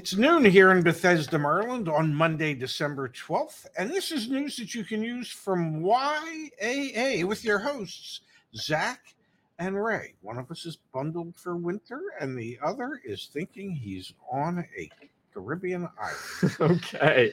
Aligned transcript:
It's 0.00 0.16
noon 0.16 0.46
here 0.46 0.70
in 0.70 0.82
Bethesda, 0.82 1.38
Maryland 1.38 1.86
on 1.86 2.14
Monday, 2.14 2.54
December 2.54 3.10
12th, 3.10 3.66
and 3.76 3.90
this 3.90 4.10
is 4.10 4.30
news 4.30 4.56
that 4.56 4.74
you 4.74 4.82
can 4.82 5.02
use 5.02 5.28
from 5.30 5.82
YAA 5.82 7.22
with 7.24 7.44
your 7.44 7.58
hosts, 7.58 8.22
Zach 8.56 9.14
and 9.58 9.76
Ray. 9.84 10.14
One 10.22 10.38
of 10.38 10.50
us 10.50 10.64
is 10.64 10.78
bundled 10.94 11.36
for 11.36 11.54
winter, 11.54 12.00
and 12.18 12.34
the 12.34 12.58
other 12.64 13.02
is 13.04 13.28
thinking 13.30 13.72
he's 13.72 14.14
on 14.32 14.66
a 14.74 14.88
Caribbean 15.34 15.86
island. 16.00 16.56
okay. 16.78 17.30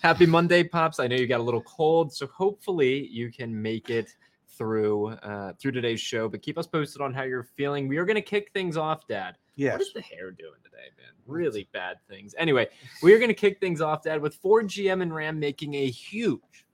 Happy 0.00 0.24
Monday, 0.24 0.62
Pops. 0.62 1.00
I 1.00 1.08
know 1.08 1.16
you 1.16 1.26
got 1.26 1.40
a 1.40 1.42
little 1.42 1.62
cold, 1.62 2.12
so 2.12 2.28
hopefully 2.28 3.08
you 3.08 3.32
can 3.32 3.60
make 3.60 3.90
it 3.90 4.14
through 4.46 5.08
uh, 5.08 5.54
through 5.58 5.72
today's 5.72 6.00
show. 6.00 6.28
But 6.28 6.42
keep 6.42 6.58
us 6.58 6.68
posted 6.68 7.02
on 7.02 7.12
how 7.12 7.24
you're 7.24 7.48
feeling. 7.56 7.88
We 7.88 7.96
are 7.96 8.04
going 8.04 8.14
to 8.14 8.22
kick 8.22 8.52
things 8.52 8.76
off, 8.76 9.08
Dad. 9.08 9.36
Yes. 9.58 9.72
What 9.72 9.80
is 9.82 9.92
the 9.92 10.00
hair 10.00 10.30
doing 10.30 10.60
today, 10.62 10.76
man? 10.96 11.10
Really 11.26 11.68
bad 11.72 11.96
things. 12.08 12.32
Anyway, 12.38 12.68
we 13.02 13.12
are 13.12 13.18
going 13.18 13.28
to 13.28 13.34
kick 13.34 13.58
things 13.58 13.80
off, 13.80 14.04
Dad, 14.04 14.22
with 14.22 14.36
Ford, 14.36 14.68
GM, 14.68 15.02
and 15.02 15.12
Ram 15.12 15.40
making 15.40 15.74
a 15.74 15.90
huge, 15.90 16.64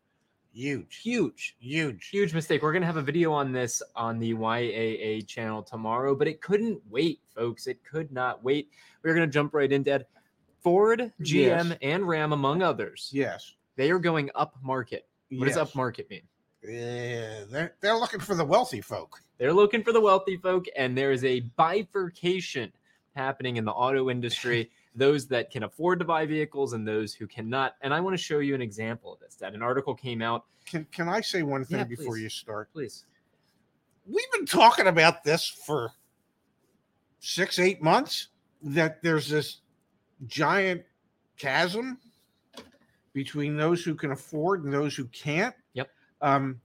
huge, 0.53 1.01
huge, 1.03 1.57
huge, 1.59 2.09
huge 2.11 2.35
mistake. 2.35 2.63
We're 2.63 2.73
going 2.73 2.83
to 2.83 2.87
have 2.87 2.99
a 2.99 3.03
video 3.03 3.33
on 3.33 3.53
this 3.53 3.83
on 3.97 4.19
the 4.19 4.35
YAA 4.35 5.27
channel 5.27 5.63
tomorrow, 5.63 6.15
but 6.15 6.29
it 6.29 6.43
couldn't 6.43 6.79
wait, 6.91 7.21
folks. 7.35 7.67
It 7.67 7.83
could 7.85 8.13
not 8.13 8.45
wait. 8.45 8.69
We're 9.03 9.15
going 9.15 9.27
to 9.27 9.33
jump 9.33 9.55
right 9.55 9.73
in, 9.73 9.83
Dad. 9.83 10.05
Ford, 10.61 11.11
GM, 11.23 11.71
yes. 11.71 11.79
and 11.81 12.07
Ram, 12.07 12.35
among 12.35 12.61
others. 12.61 13.09
Yes. 13.15 13.55
They 13.77 13.91
are 13.93 13.99
going 13.99 14.29
up 14.35 14.59
market. 14.63 15.09
What 15.31 15.47
yes. 15.47 15.57
does 15.57 15.69
up 15.71 15.75
market 15.75 16.11
mean? 16.11 16.23
Yeah, 16.67 17.45
they're, 17.51 17.75
they're 17.81 17.97
looking 17.97 18.21
for 18.21 18.35
the 18.35 18.45
wealthy 18.45 18.81
folk. 18.81 19.21
They're 19.39 19.53
looking 19.53 19.83
for 19.83 19.93
the 19.93 20.01
wealthy 20.01 20.37
folk, 20.37 20.67
and 20.77 20.97
there 20.97 21.13
is 21.13 21.25
a 21.25 21.41
bifurcation 21.41 22.73
happening 23.15 23.57
in 23.57 23.65
the 23.65 23.73
auto 23.73 24.11
industry. 24.11 24.71
those 24.95 25.27
that 25.27 25.51
can 25.51 25.65
afford 25.65 25.99
to 25.99 26.05
buy 26.05 26.25
vehicles 26.25 26.73
and 26.73 26.87
those 26.87 27.15
who 27.15 27.27
cannot. 27.27 27.75
And 27.83 27.93
I 27.93 28.01
want 28.01 28.15
to 28.15 28.23
show 28.23 28.39
you 28.39 28.55
an 28.55 28.63
example 28.63 29.13
of 29.13 29.21
this. 29.21 29.35
That 29.37 29.55
an 29.55 29.63
article 29.63 29.95
came 29.95 30.23
out. 30.23 30.45
Can 30.67 30.87
Can 30.93 31.09
I 31.09 31.21
say 31.21 31.43
one 31.43 31.65
thing 31.65 31.79
yeah, 31.79 31.85
before 31.85 32.15
please. 32.15 32.23
you 32.23 32.29
start? 32.29 32.73
Please. 32.73 33.05
We've 34.07 34.31
been 34.33 34.47
talking 34.47 34.87
about 34.87 35.25
this 35.25 35.47
for 35.49 35.93
six, 37.21 37.59
eight 37.59 37.83
months. 37.83 38.29
That 38.63 39.03
there's 39.03 39.29
this 39.29 39.61
giant 40.27 40.83
chasm 41.37 41.99
between 43.13 43.57
those 43.57 43.85
who 43.85 43.95
can 43.95 44.13
afford 44.13 44.65
and 44.65 44.73
those 44.73 44.95
who 44.95 45.05
can't. 45.07 45.55
Um, 46.25 46.59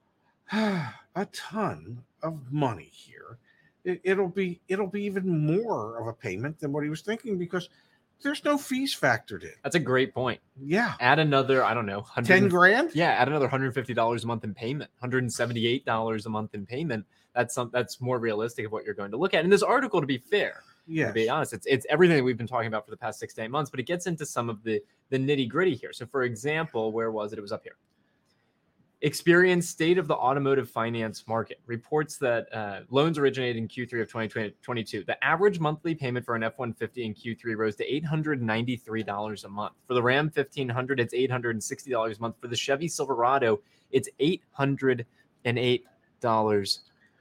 a 0.52 1.26
ton 1.32 2.02
of 2.22 2.52
money 2.52 2.90
here 2.92 3.38
it, 3.84 4.18
will 4.18 4.28
be 4.28 4.60
it'll 4.68 4.86
be 4.86 5.02
even 5.04 5.46
more 5.46 6.00
of 6.00 6.06
a 6.06 6.12
payment 6.12 6.58
than 6.58 6.72
what 6.72 6.84
he 6.84 6.90
was 6.90 7.00
thinking 7.00 7.38
because 7.38 7.68
there's 8.22 8.44
no 8.44 8.58
fees 8.58 8.94
factored 8.94 9.42
in. 9.42 9.52
That's 9.62 9.76
a 9.76 9.80
great 9.80 10.12
point. 10.12 10.40
Yeah. 10.60 10.94
Add 11.00 11.18
another, 11.18 11.64
I 11.64 11.72
don't 11.72 11.86
know, 11.86 12.04
10 12.22 12.48
grand? 12.48 12.90
Yeah, 12.94 13.10
add 13.10 13.28
another 13.28 13.48
$150 13.48 14.22
a 14.22 14.26
month 14.26 14.44
in 14.44 14.54
payment, 14.54 14.90
$178 15.02 16.26
a 16.26 16.28
month 16.28 16.54
in 16.54 16.66
payment. 16.66 17.06
That's 17.34 17.54
some 17.54 17.70
that's 17.72 18.00
more 18.00 18.18
realistic 18.18 18.66
of 18.66 18.72
what 18.72 18.84
you're 18.84 18.94
going 18.94 19.12
to 19.12 19.16
look 19.16 19.34
at. 19.34 19.44
In 19.44 19.50
this 19.50 19.62
article, 19.62 20.00
to 20.00 20.06
be 20.06 20.18
fair, 20.18 20.62
yeah, 20.86 21.06
to 21.06 21.12
be 21.12 21.28
honest, 21.28 21.52
it's 21.52 21.66
it's 21.66 21.86
everything 21.88 22.16
that 22.16 22.24
we've 22.24 22.36
been 22.36 22.48
talking 22.48 22.66
about 22.66 22.84
for 22.84 22.90
the 22.90 22.96
past 22.96 23.20
six 23.20 23.34
to 23.34 23.42
eight 23.42 23.52
months, 23.52 23.70
but 23.70 23.78
it 23.78 23.84
gets 23.84 24.08
into 24.08 24.26
some 24.26 24.50
of 24.50 24.64
the 24.64 24.82
the 25.10 25.16
nitty 25.16 25.48
gritty 25.48 25.76
here. 25.76 25.92
So, 25.92 26.06
for 26.06 26.24
example, 26.24 26.90
where 26.90 27.12
was 27.12 27.32
it? 27.32 27.38
It 27.38 27.42
was 27.42 27.52
up 27.52 27.62
here. 27.62 27.76
Experian 29.02 29.62
State 29.62 29.96
of 29.96 30.06
the 30.06 30.14
Automotive 30.14 30.68
Finance 30.68 31.24
Market 31.26 31.58
reports 31.64 32.18
that 32.18 32.54
uh, 32.54 32.80
loans 32.90 33.16
originated 33.16 33.56
in 33.56 33.66
Q3 33.66 34.02
of 34.02 34.08
2022. 34.08 35.04
The 35.04 35.24
average 35.24 35.58
monthly 35.58 35.94
payment 35.94 36.26
for 36.26 36.36
an 36.36 36.42
F 36.42 36.58
150 36.58 37.06
in 37.06 37.14
Q3 37.14 37.56
rose 37.56 37.76
to 37.76 37.90
$893 37.90 39.44
a 39.44 39.48
month. 39.48 39.72
For 39.88 39.94
the 39.94 40.02
Ram 40.02 40.26
1500, 40.26 41.00
it's 41.00 41.14
$860 41.14 42.18
a 42.18 42.20
month. 42.20 42.36
For 42.42 42.48
the 42.48 42.56
Chevy 42.56 42.88
Silverado, 42.88 43.60
it's 43.90 44.10
$808 44.20 45.04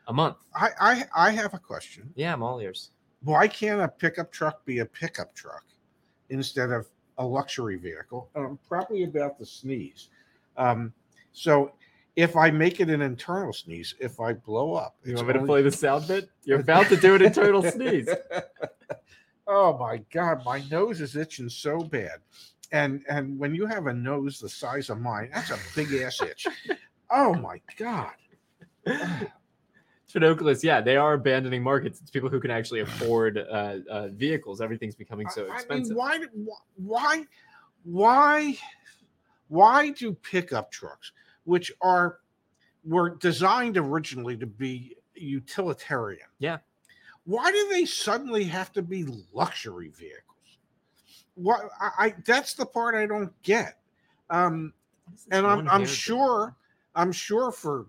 a 0.07 0.13
month. 0.13 0.35
I, 0.53 0.69
I, 0.81 1.03
I 1.16 1.31
have 1.31 1.53
a 1.53 1.59
question. 1.59 2.12
Yeah, 2.16 2.34
I'm 2.34 2.44
all 2.44 2.59
ears. 2.59 2.91
Why 3.23 3.47
can't 3.47 3.79
a 3.79 3.88
pickup 3.88 4.34
truck 4.34 4.66
be 4.66 4.79
a 4.79 4.85
pickup 4.85 5.34
truck 5.34 5.63
instead 6.29 6.72
of 6.72 6.88
a 7.18 7.25
luxury 7.25 7.78
vehicle? 7.78 8.29
I'm 8.35 8.59
probably 8.68 9.03
about 9.03 9.38
to 9.39 9.45
sneeze. 9.45 10.09
Um, 10.57 10.91
so 11.39 11.72
if 12.17 12.35
I 12.35 12.51
make 12.51 12.81
it 12.81 12.89
an 12.89 13.01
internal 13.01 13.53
sneeze, 13.53 13.95
if 13.97 14.19
I 14.19 14.33
blow 14.33 14.73
up, 14.73 14.97
you 15.05 15.16
want 15.16 15.27
me 15.27 15.33
only... 15.35 15.45
to 15.45 15.45
play 15.47 15.61
the 15.61 15.72
sound 15.85 16.05
bit? 16.05 16.29
You're 16.44 16.59
about 16.59 16.88
to 16.88 16.97
do 16.97 17.16
an 17.16 17.22
internal 17.22 17.63
sneeze. 17.63 18.09
Oh 19.51 19.75
my 19.79 19.97
god, 20.13 20.45
my 20.45 20.62
nose 20.69 21.01
is 21.01 21.15
itching 21.15 21.50
so 21.50 21.80
bad. 21.80 22.19
And 22.71 23.03
and 23.09 23.39
when 23.39 23.56
you 23.56 23.65
have 23.65 23.88
a 23.88 23.94
nose 23.94 24.39
the 24.39 24.47
size 24.47 24.91
of 24.91 25.01
mine, 25.01 25.31
that's 25.33 25.50
a 25.50 25.57
big 25.75 25.91
ass 26.03 26.21
itch. 26.21 26.45
Oh 27.09 27.33
my 27.33 27.59
god. 27.75 28.13
Chinoculis, 30.07 30.63
yeah, 30.63 30.81
they 30.81 30.97
are 30.97 31.13
abandoning 31.13 31.63
markets. 31.63 32.00
It's 32.00 32.12
people 32.12 32.30
who 32.30 32.39
can 32.39 32.51
actually 32.51 32.81
afford 32.81 33.39
uh, 33.39 33.77
uh, 33.89 34.07
vehicles. 34.09 34.62
Everything's 34.62 34.94
becoming 34.94 35.27
so 35.30 35.51
expensive. 35.51 35.97
I 36.00 36.19
mean, 36.19 36.27
why, 36.36 36.53
why, 36.75 37.24
why, 37.86 38.57
why 39.47 39.89
do 39.89 40.13
pickup 40.13 40.71
trucks? 40.71 41.12
Which 41.50 41.72
are 41.81 42.19
were 42.86 43.10
designed 43.10 43.75
originally 43.75 44.38
to 44.38 44.46
be 44.46 44.96
utilitarian. 45.16 46.28
Yeah. 46.38 46.60
Why 47.25 47.51
do 47.51 47.69
they 47.72 47.86
suddenly 47.86 48.44
have 48.46 48.72
to 48.74 48.84
be 48.84 49.06
luxury 49.34 49.90
vehicles? 49.90 50.60
What 51.34 51.62
I, 51.81 51.90
I 51.98 52.16
that's 52.24 52.54
the 52.54 52.68
part 52.68 52.94
I 52.94 53.07
don't 53.07 53.34
get. 53.42 53.80
Um, 54.30 54.74
and 55.31 55.48
I'm 55.48 55.68
I'm 55.68 55.86
sure 55.86 56.56
I'm 56.94 57.12
sure 57.12 57.51
for 57.51 57.88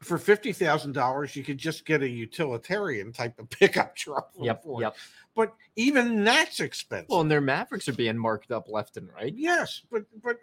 for 0.00 0.18
fifty 0.18 0.52
thousand 0.52 0.92
dollars, 0.92 1.36
you 1.36 1.44
could 1.44 1.58
just 1.58 1.86
get 1.86 2.02
a 2.02 2.08
utilitarian 2.08 3.12
type 3.12 3.38
of 3.38 3.48
pickup 3.58 3.94
truck. 3.94 4.30
Yep. 4.36 4.64
Ford. 4.64 4.82
Yep. 4.82 4.96
But 5.36 5.54
even 5.76 6.24
that's 6.24 6.58
expensive. 6.58 7.08
Well, 7.08 7.20
and 7.20 7.30
their 7.30 7.40
Mavericks 7.40 7.88
are 7.88 7.92
being 7.92 8.18
marked 8.18 8.50
up 8.50 8.68
left 8.68 8.96
and 8.96 9.08
right. 9.14 9.32
Yes, 9.36 9.82
but 9.92 10.02
but 10.24 10.38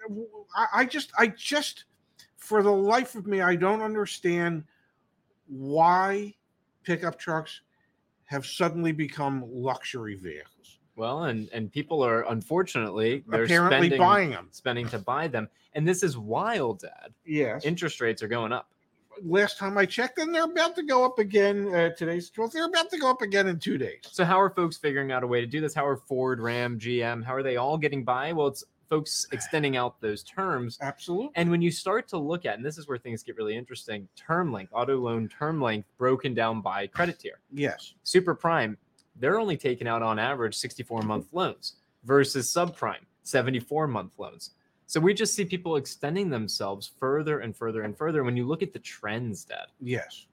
I, 0.55 0.81
I 0.81 0.85
just 0.85 1.11
I 1.19 1.27
just 1.27 1.83
for 2.45 2.61
the 2.63 2.71
life 2.71 3.15
of 3.15 3.25
me 3.27 3.41
I 3.41 3.55
don't 3.55 3.81
understand 3.81 4.63
why 5.47 6.33
pickup 6.83 7.17
trucks 7.19 7.61
have 8.25 8.45
suddenly 8.45 8.91
become 8.91 9.43
luxury 9.47 10.15
vehicles. 10.15 10.79
Well, 10.95 11.23
and 11.25 11.49
and 11.51 11.71
people 11.71 12.01
are 12.03 12.21
unfortunately 12.31 13.23
they're 13.27 13.43
Apparently 13.43 13.77
spending 13.87 13.99
buying 13.99 14.29
them. 14.29 14.47
spending 14.51 14.87
to 14.89 14.99
buy 14.99 15.27
them, 15.27 15.49
and 15.73 15.87
this 15.87 16.03
is 16.03 16.17
wild, 16.17 16.79
Dad. 16.79 17.13
Yes. 17.25 17.65
Interest 17.65 17.99
rates 17.99 18.23
are 18.23 18.27
going 18.29 18.53
up. 18.53 18.69
Last 19.23 19.57
time 19.57 19.77
I 19.77 19.85
checked, 19.85 20.19
and 20.19 20.33
they're 20.33 20.43
about 20.43 20.75
to 20.75 20.83
go 20.83 21.05
up 21.05 21.19
again. 21.19 21.73
Uh, 21.73 21.89
today's 21.89 22.29
12th. 22.31 22.51
They're 22.53 22.65
about 22.65 22.89
to 22.91 22.97
go 22.97 23.09
up 23.09 23.21
again 23.21 23.47
in 23.47 23.59
two 23.59 23.77
days. 23.77 24.01
So 24.03 24.25
how 24.25 24.39
are 24.39 24.49
folks 24.49 24.77
figuring 24.77 25.11
out 25.11 25.23
a 25.23 25.27
way 25.27 25.39
to 25.41 25.47
do 25.47 25.61
this? 25.61 25.73
How 25.73 25.85
are 25.87 25.95
Ford, 25.97 26.39
Ram, 26.41 26.77
GM, 26.79 27.23
how 27.23 27.33
are 27.33 27.43
they 27.43 27.55
all 27.57 27.77
getting 27.77 28.03
by? 28.03 28.33
Well, 28.33 28.47
it's 28.47 28.63
folks 28.89 29.25
extending 29.31 29.77
out 29.77 29.99
those 30.01 30.23
terms. 30.23 30.77
Absolutely. 30.81 31.31
And 31.35 31.49
when 31.49 31.61
you 31.61 31.71
start 31.71 32.07
to 32.09 32.17
look 32.17 32.45
at, 32.45 32.55
and 32.57 32.65
this 32.65 32.77
is 32.77 32.87
where 32.87 32.97
things 32.97 33.23
get 33.23 33.37
really 33.37 33.55
interesting, 33.55 34.07
term 34.15 34.51
length, 34.51 34.71
auto 34.73 34.97
loan 34.97 35.27
term 35.27 35.61
length 35.61 35.87
broken 35.97 36.33
down 36.33 36.61
by 36.61 36.87
credit 36.87 37.19
tier. 37.19 37.39
Yes. 37.51 37.93
Super 38.03 38.35
prime, 38.35 38.77
they're 39.17 39.39
only 39.39 39.57
taking 39.57 39.87
out 39.87 40.01
on 40.01 40.19
average 40.19 40.55
64 40.55 41.01
month 41.03 41.27
loans 41.33 41.75
versus 42.03 42.53
subprime, 42.53 43.03
74 43.23 43.87
month 43.87 44.13
loans. 44.17 44.51
So 44.87 44.99
we 44.99 45.13
just 45.13 45.33
see 45.33 45.45
people 45.45 45.77
extending 45.77 46.29
themselves 46.29 46.91
further 46.99 47.39
and 47.39 47.55
further 47.55 47.81
and 47.81 47.97
further. 47.97 48.23
When 48.23 48.37
you 48.37 48.45
look 48.45 48.61
at 48.61 48.71
the 48.73 48.79
trends, 48.79 49.43
Dad, 49.43 49.65
Yes. 49.81 50.27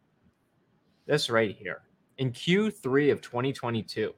this 1.06 1.30
right 1.30 1.56
here 1.56 1.82
in 2.18 2.32
Q3 2.32 3.10
of 3.10 3.22
2022, 3.22 4.12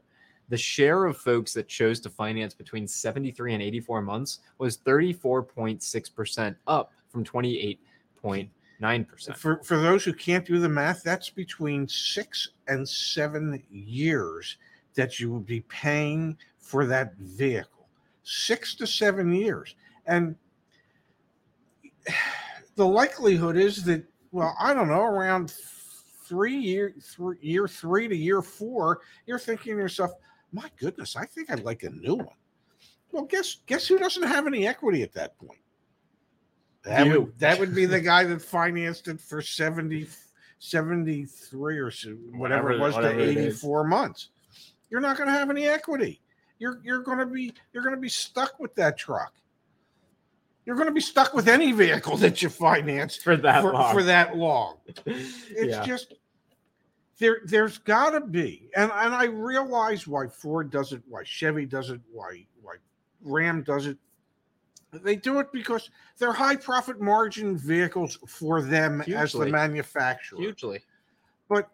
the 0.48 0.56
share 0.56 1.06
of 1.06 1.16
folks 1.16 1.52
that 1.54 1.68
chose 1.68 2.00
to 2.00 2.10
finance 2.10 2.54
between 2.54 2.86
73 2.86 3.54
and 3.54 3.62
84 3.62 4.02
months 4.02 4.40
was 4.58 4.78
34.6%, 4.78 6.56
up 6.66 6.92
from 7.08 7.24
28.9%. 7.24 9.36
For 9.36 9.62
for 9.62 9.78
those 9.78 10.04
who 10.04 10.12
can't 10.12 10.44
do 10.44 10.58
the 10.58 10.68
math, 10.68 11.02
that's 11.02 11.30
between 11.30 11.88
six 11.88 12.50
and 12.68 12.86
seven 12.86 13.62
years 13.70 14.58
that 14.94 15.18
you 15.18 15.32
would 15.32 15.46
be 15.46 15.60
paying 15.62 16.36
for 16.58 16.86
that 16.86 17.14
vehicle. 17.16 17.88
Six 18.22 18.74
to 18.76 18.86
seven 18.86 19.32
years. 19.32 19.74
And 20.06 20.36
the 22.76 22.86
likelihood 22.86 23.56
is 23.56 23.84
that, 23.84 24.04
well, 24.32 24.54
I 24.60 24.74
don't 24.74 24.88
know, 24.88 25.02
around 25.02 25.54
three 26.26 26.56
year 26.56 26.94
year 27.40 27.68
three 27.68 28.08
to 28.08 28.16
year 28.16 28.42
four, 28.42 29.00
you're 29.26 29.38
thinking 29.38 29.74
to 29.74 29.78
yourself, 29.78 30.12
my 30.54 30.70
goodness, 30.78 31.16
I 31.16 31.26
think 31.26 31.50
I'd 31.50 31.64
like 31.64 31.82
a 31.82 31.90
new 31.90 32.14
one. 32.14 32.36
Well, 33.10 33.24
guess 33.24 33.58
guess 33.66 33.86
who 33.86 33.98
doesn't 33.98 34.22
have 34.22 34.46
any 34.46 34.66
equity 34.66 35.02
at 35.02 35.12
that 35.14 35.36
point? 35.38 35.60
That 36.84 37.06
You. 37.06 37.22
would 37.22 37.38
that 37.40 37.58
would 37.58 37.74
be 37.74 37.86
the 37.86 38.00
guy 38.12 38.24
that 38.24 38.40
financed 38.40 39.08
it 39.08 39.20
for 39.20 39.42
70, 39.42 40.06
73 40.60 41.78
or 41.78 41.90
so, 41.90 42.10
whatever, 42.32 42.72
it 42.72 42.80
was 42.80 42.94
whatever 42.94 43.18
to 43.18 43.28
84 43.46 43.84
months. 43.84 44.28
You're 44.90 45.00
not 45.00 45.16
going 45.16 45.28
to 45.28 45.32
have 45.34 45.50
any 45.50 45.66
equity. 45.66 46.20
You're 46.58 46.80
you're 46.84 47.02
going 47.02 47.18
to 47.18 47.26
be 47.26 47.52
you're 47.72 47.82
going 47.82 47.96
to 47.96 48.00
be 48.00 48.08
stuck 48.08 48.58
with 48.60 48.74
that 48.76 48.96
truck. 48.96 49.32
You're 50.66 50.76
going 50.76 50.88
to 50.88 50.94
be 50.94 51.00
stuck 51.00 51.34
with 51.34 51.48
any 51.48 51.72
vehicle 51.72 52.16
that 52.18 52.40
you 52.42 52.48
finance 52.48 53.16
For 53.16 53.36
that 53.36 53.60
for, 53.62 53.72
long. 53.72 53.92
for 53.94 54.02
that 54.04 54.36
long. 54.36 54.76
It's 55.06 55.76
yeah. 55.76 55.84
just 55.84 56.14
there 57.18 57.40
there's 57.44 57.78
got 57.78 58.10
to 58.10 58.20
be 58.20 58.70
and 58.76 58.90
and 58.92 59.14
I 59.14 59.24
realize 59.24 60.06
why 60.06 60.26
Ford 60.26 60.70
does 60.70 60.92
it, 60.92 61.02
why 61.08 61.22
Chevy 61.24 61.66
does 61.66 61.90
it, 61.90 62.00
why 62.12 62.46
why 62.60 62.76
Ram 63.22 63.62
does 63.62 63.86
it. 63.86 63.98
They 64.92 65.16
do 65.16 65.40
it 65.40 65.50
because 65.52 65.90
they're 66.18 66.32
high 66.32 66.56
profit 66.56 67.00
margin 67.00 67.56
vehicles 67.56 68.18
for 68.28 68.62
them 68.62 69.00
as 69.02 69.32
the 69.32 69.46
manufacturer. 69.46 70.38
Hugely. 70.38 70.80
But 71.48 71.68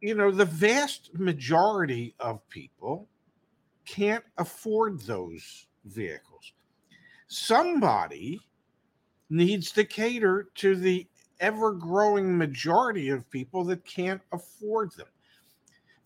you 0.00 0.14
know, 0.14 0.30
the 0.30 0.44
vast 0.44 1.10
majority 1.14 2.14
of 2.20 2.46
people 2.48 3.08
can't 3.84 4.24
afford 4.38 5.00
those 5.02 5.66
vehicles. 5.84 6.52
Somebody 7.28 8.40
needs 9.30 9.72
to 9.72 9.84
cater 9.84 10.48
to 10.56 10.76
the 10.76 11.06
ever 11.40 11.72
growing 11.72 12.36
majority 12.36 13.10
of 13.10 13.30
people 13.30 13.64
that 13.64 13.84
can't 13.84 14.20
afford 14.32 14.92
them. 14.92 15.06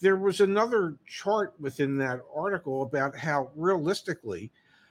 There 0.01 0.17
was 0.17 0.41
another 0.41 0.97
chart 1.07 1.55
within 1.61 1.97
that 1.99 2.21
article 2.35 2.83
about 2.83 3.17
how 3.17 3.51
realistically 3.55 4.51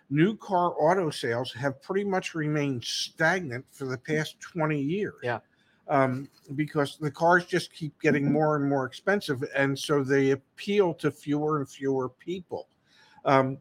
new 0.09 0.35
car 0.35 0.73
auto 0.79 1.09
sales 1.09 1.51
have 1.53 1.81
pretty 1.81 2.03
much 2.03 2.35
remained 2.35 2.83
stagnant 2.83 3.65
for 3.71 3.85
the 3.85 3.97
past 3.97 4.39
20 4.39 4.79
years. 4.79 5.15
Yeah. 5.23 5.39
Um, 5.87 6.29
because 6.55 6.97
the 6.97 7.09
cars 7.09 7.45
just 7.45 7.73
keep 7.73 7.99
getting 7.99 8.31
more 8.31 8.55
and 8.55 8.69
more 8.69 8.85
expensive. 8.85 9.43
And 9.55 9.77
so 9.77 10.03
they 10.03 10.31
appeal 10.31 10.93
to 10.95 11.09
fewer 11.09 11.57
and 11.57 11.67
fewer 11.67 12.09
people. 12.09 12.67
Um, 13.25 13.57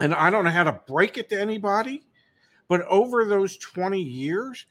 and 0.00 0.14
I 0.14 0.30
don't 0.30 0.44
know 0.44 0.50
how 0.50 0.64
to 0.64 0.80
break 0.86 1.18
it 1.18 1.28
to 1.28 1.38
anybody, 1.38 2.04
but 2.68 2.80
over 2.86 3.26
those 3.26 3.58
20 3.58 4.00
years, 4.00 4.64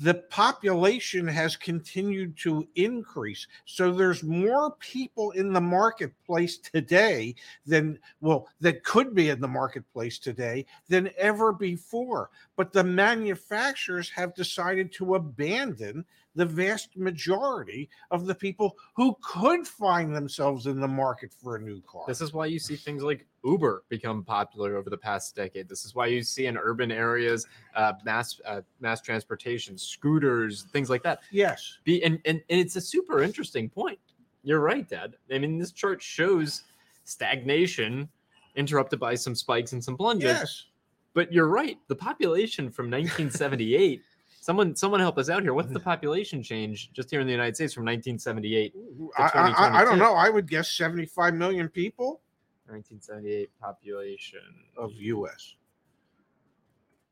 the 0.00 0.14
population 0.14 1.26
has 1.26 1.56
continued 1.56 2.36
to 2.38 2.66
increase. 2.74 3.46
So 3.64 3.92
there's 3.92 4.22
more 4.22 4.72
people 4.80 5.30
in 5.32 5.52
the 5.52 5.60
marketplace 5.60 6.58
today 6.58 7.34
than, 7.66 7.98
well, 8.20 8.48
that 8.60 8.82
could 8.84 9.14
be 9.14 9.28
in 9.28 9.40
the 9.40 9.48
marketplace 9.48 10.18
today 10.18 10.66
than 10.88 11.10
ever 11.16 11.52
before. 11.52 12.30
But 12.56 12.72
the 12.72 12.84
manufacturers 12.84 14.10
have 14.10 14.34
decided 14.34 14.92
to 14.94 15.14
abandon 15.14 16.04
the 16.34 16.46
vast 16.46 16.96
majority 16.96 17.88
of 18.10 18.26
the 18.26 18.34
people 18.34 18.76
who 18.96 19.16
could 19.22 19.66
find 19.66 20.14
themselves 20.14 20.66
in 20.66 20.80
the 20.80 20.88
market 20.88 21.32
for 21.32 21.54
a 21.54 21.62
new 21.62 21.80
car. 21.82 22.02
This 22.08 22.20
is 22.20 22.32
why 22.32 22.46
you 22.46 22.58
see 22.58 22.74
things 22.74 23.02
like 23.04 23.26
Uber 23.44 23.84
become 23.88 24.24
popular 24.24 24.76
over 24.76 24.88
the 24.90 24.96
past 24.96 25.36
decade. 25.36 25.68
This 25.68 25.84
is 25.84 25.94
why 25.94 26.06
you 26.06 26.22
see 26.22 26.46
in 26.46 26.56
urban 26.56 26.90
areas 26.90 27.46
uh, 27.76 27.92
mass 28.04 28.40
uh, 28.46 28.62
mass 28.80 29.00
transportation, 29.00 29.76
scooters, 29.76 30.62
things 30.72 30.88
like 30.90 31.02
that. 31.02 31.20
yes. 31.30 31.78
Be 31.84 32.02
and, 32.04 32.18
and 32.24 32.40
and 32.48 32.60
it's 32.60 32.76
a 32.76 32.80
super 32.80 33.22
interesting 33.22 33.68
point. 33.68 33.98
You're 34.42 34.60
right, 34.60 34.88
Dad. 34.88 35.16
I 35.32 35.38
mean, 35.38 35.58
this 35.58 35.72
chart 35.72 36.02
shows 36.02 36.62
stagnation 37.04 38.08
interrupted 38.56 38.98
by 39.00 39.14
some 39.14 39.34
spikes 39.34 39.72
and 39.72 39.82
some 39.82 39.96
plunges. 39.96 40.24
Yes. 40.28 40.64
But 41.12 41.32
you're 41.32 41.48
right. 41.48 41.78
The 41.88 41.94
population 41.96 42.70
from 42.70 42.90
1978. 42.90 44.02
someone 44.40 44.76
someone 44.76 45.00
help 45.00 45.16
us 45.16 45.30
out 45.30 45.42
here. 45.42 45.54
What's 45.54 45.72
the 45.72 45.80
population 45.80 46.42
change 46.42 46.92
just 46.92 47.10
here 47.10 47.20
in 47.20 47.26
the 47.26 47.32
United 47.32 47.54
States 47.56 47.72
from 47.72 47.84
1978? 47.84 48.74
I, 49.16 49.22
I, 49.22 49.48
I- 49.50 49.80
I 49.80 49.84
don't 49.84 49.98
know. 49.98 50.14
I 50.14 50.28
would 50.28 50.48
guess 50.48 50.68
75 50.70 51.34
million 51.34 51.68
people 51.68 52.20
1978 52.66 53.50
population 53.60 54.40
of 54.76 54.92
US. 54.94 55.54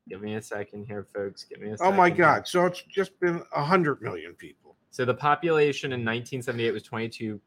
Give 0.09 0.21
me 0.21 0.35
a 0.35 0.41
second 0.41 0.85
here, 0.85 1.05
folks. 1.13 1.43
Give 1.45 1.61
me 1.61 1.69
a 1.69 1.77
Second. 1.77 1.93
Oh 1.93 1.95
my. 1.95 2.09
God. 2.09 2.47
So 2.47 2.65
it's 2.65 2.81
just 2.83 3.17
been 3.19 3.41
100 3.53 4.01
million 4.01 4.33
people. 4.33 4.75
So 4.89 5.05
the 5.05 5.13
population 5.13 5.93
in 5.93 6.01
1978 6.01 6.71
was 6.71 6.83
22, 6.83 7.39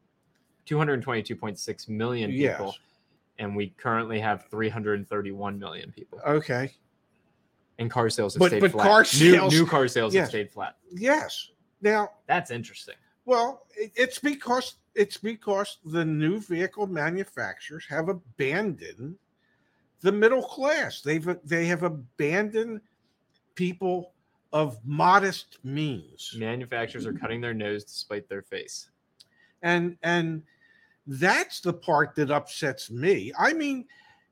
222.6 0.65 1.89
million 1.89 2.31
people, 2.31 2.65
Yes. 2.67 2.79
and 3.39 3.55
we 3.55 3.67
currently 3.77 4.19
have 4.19 4.45
331 4.49 5.59
million 5.59 5.91
people. 5.91 6.19
Okay. 6.25 6.73
And 7.79 7.91
car 7.91 8.09
sales 8.09 8.33
have 8.33 8.39
But- 8.39 8.47
stayed 8.47 8.61
but 8.61 8.71
flat. 8.71 8.87
car 8.87 8.99
new, 9.01 9.05
sales- 9.33 9.53
new 9.53 9.65
car 9.67 9.87
sales 9.87 10.13
yes. 10.13 10.21
have 10.23 10.29
stayed 10.29 10.51
flat. 10.51 10.77
Yes. 10.91 11.51
Now, 11.81 12.09
That's 12.25 12.49
interesting. 12.49 12.95
Well, 13.27 13.67
it's 13.75 14.19
because 14.19 14.75
it's 14.95 15.17
because 15.17 15.77
the 15.85 16.05
new 16.05 16.39
vehicle 16.39 16.87
manufacturers 16.87 17.85
have 17.89 18.07
abandoned 18.07 19.17
the 20.01 20.11
middle 20.13 20.41
class. 20.41 21.01
They've 21.01 21.37
they 21.43 21.65
have 21.67 21.83
abandoned 21.83 22.81
people 23.55 24.13
of 24.53 24.79
modest 24.85 25.57
means. 25.65 26.33
Manufacturers 26.37 27.05
are 27.05 27.11
cutting 27.13 27.41
their 27.41 27.53
nose 27.53 27.83
to 27.83 27.91
spite 27.91 28.29
their 28.29 28.43
face. 28.43 28.89
and 29.61 29.97
and 30.03 30.41
that's 31.07 31.59
the 31.61 31.73
part 31.73 32.15
that 32.15 32.29
upsets 32.31 32.91
me 32.91 33.31
i 33.39 33.53
mean 33.53 33.85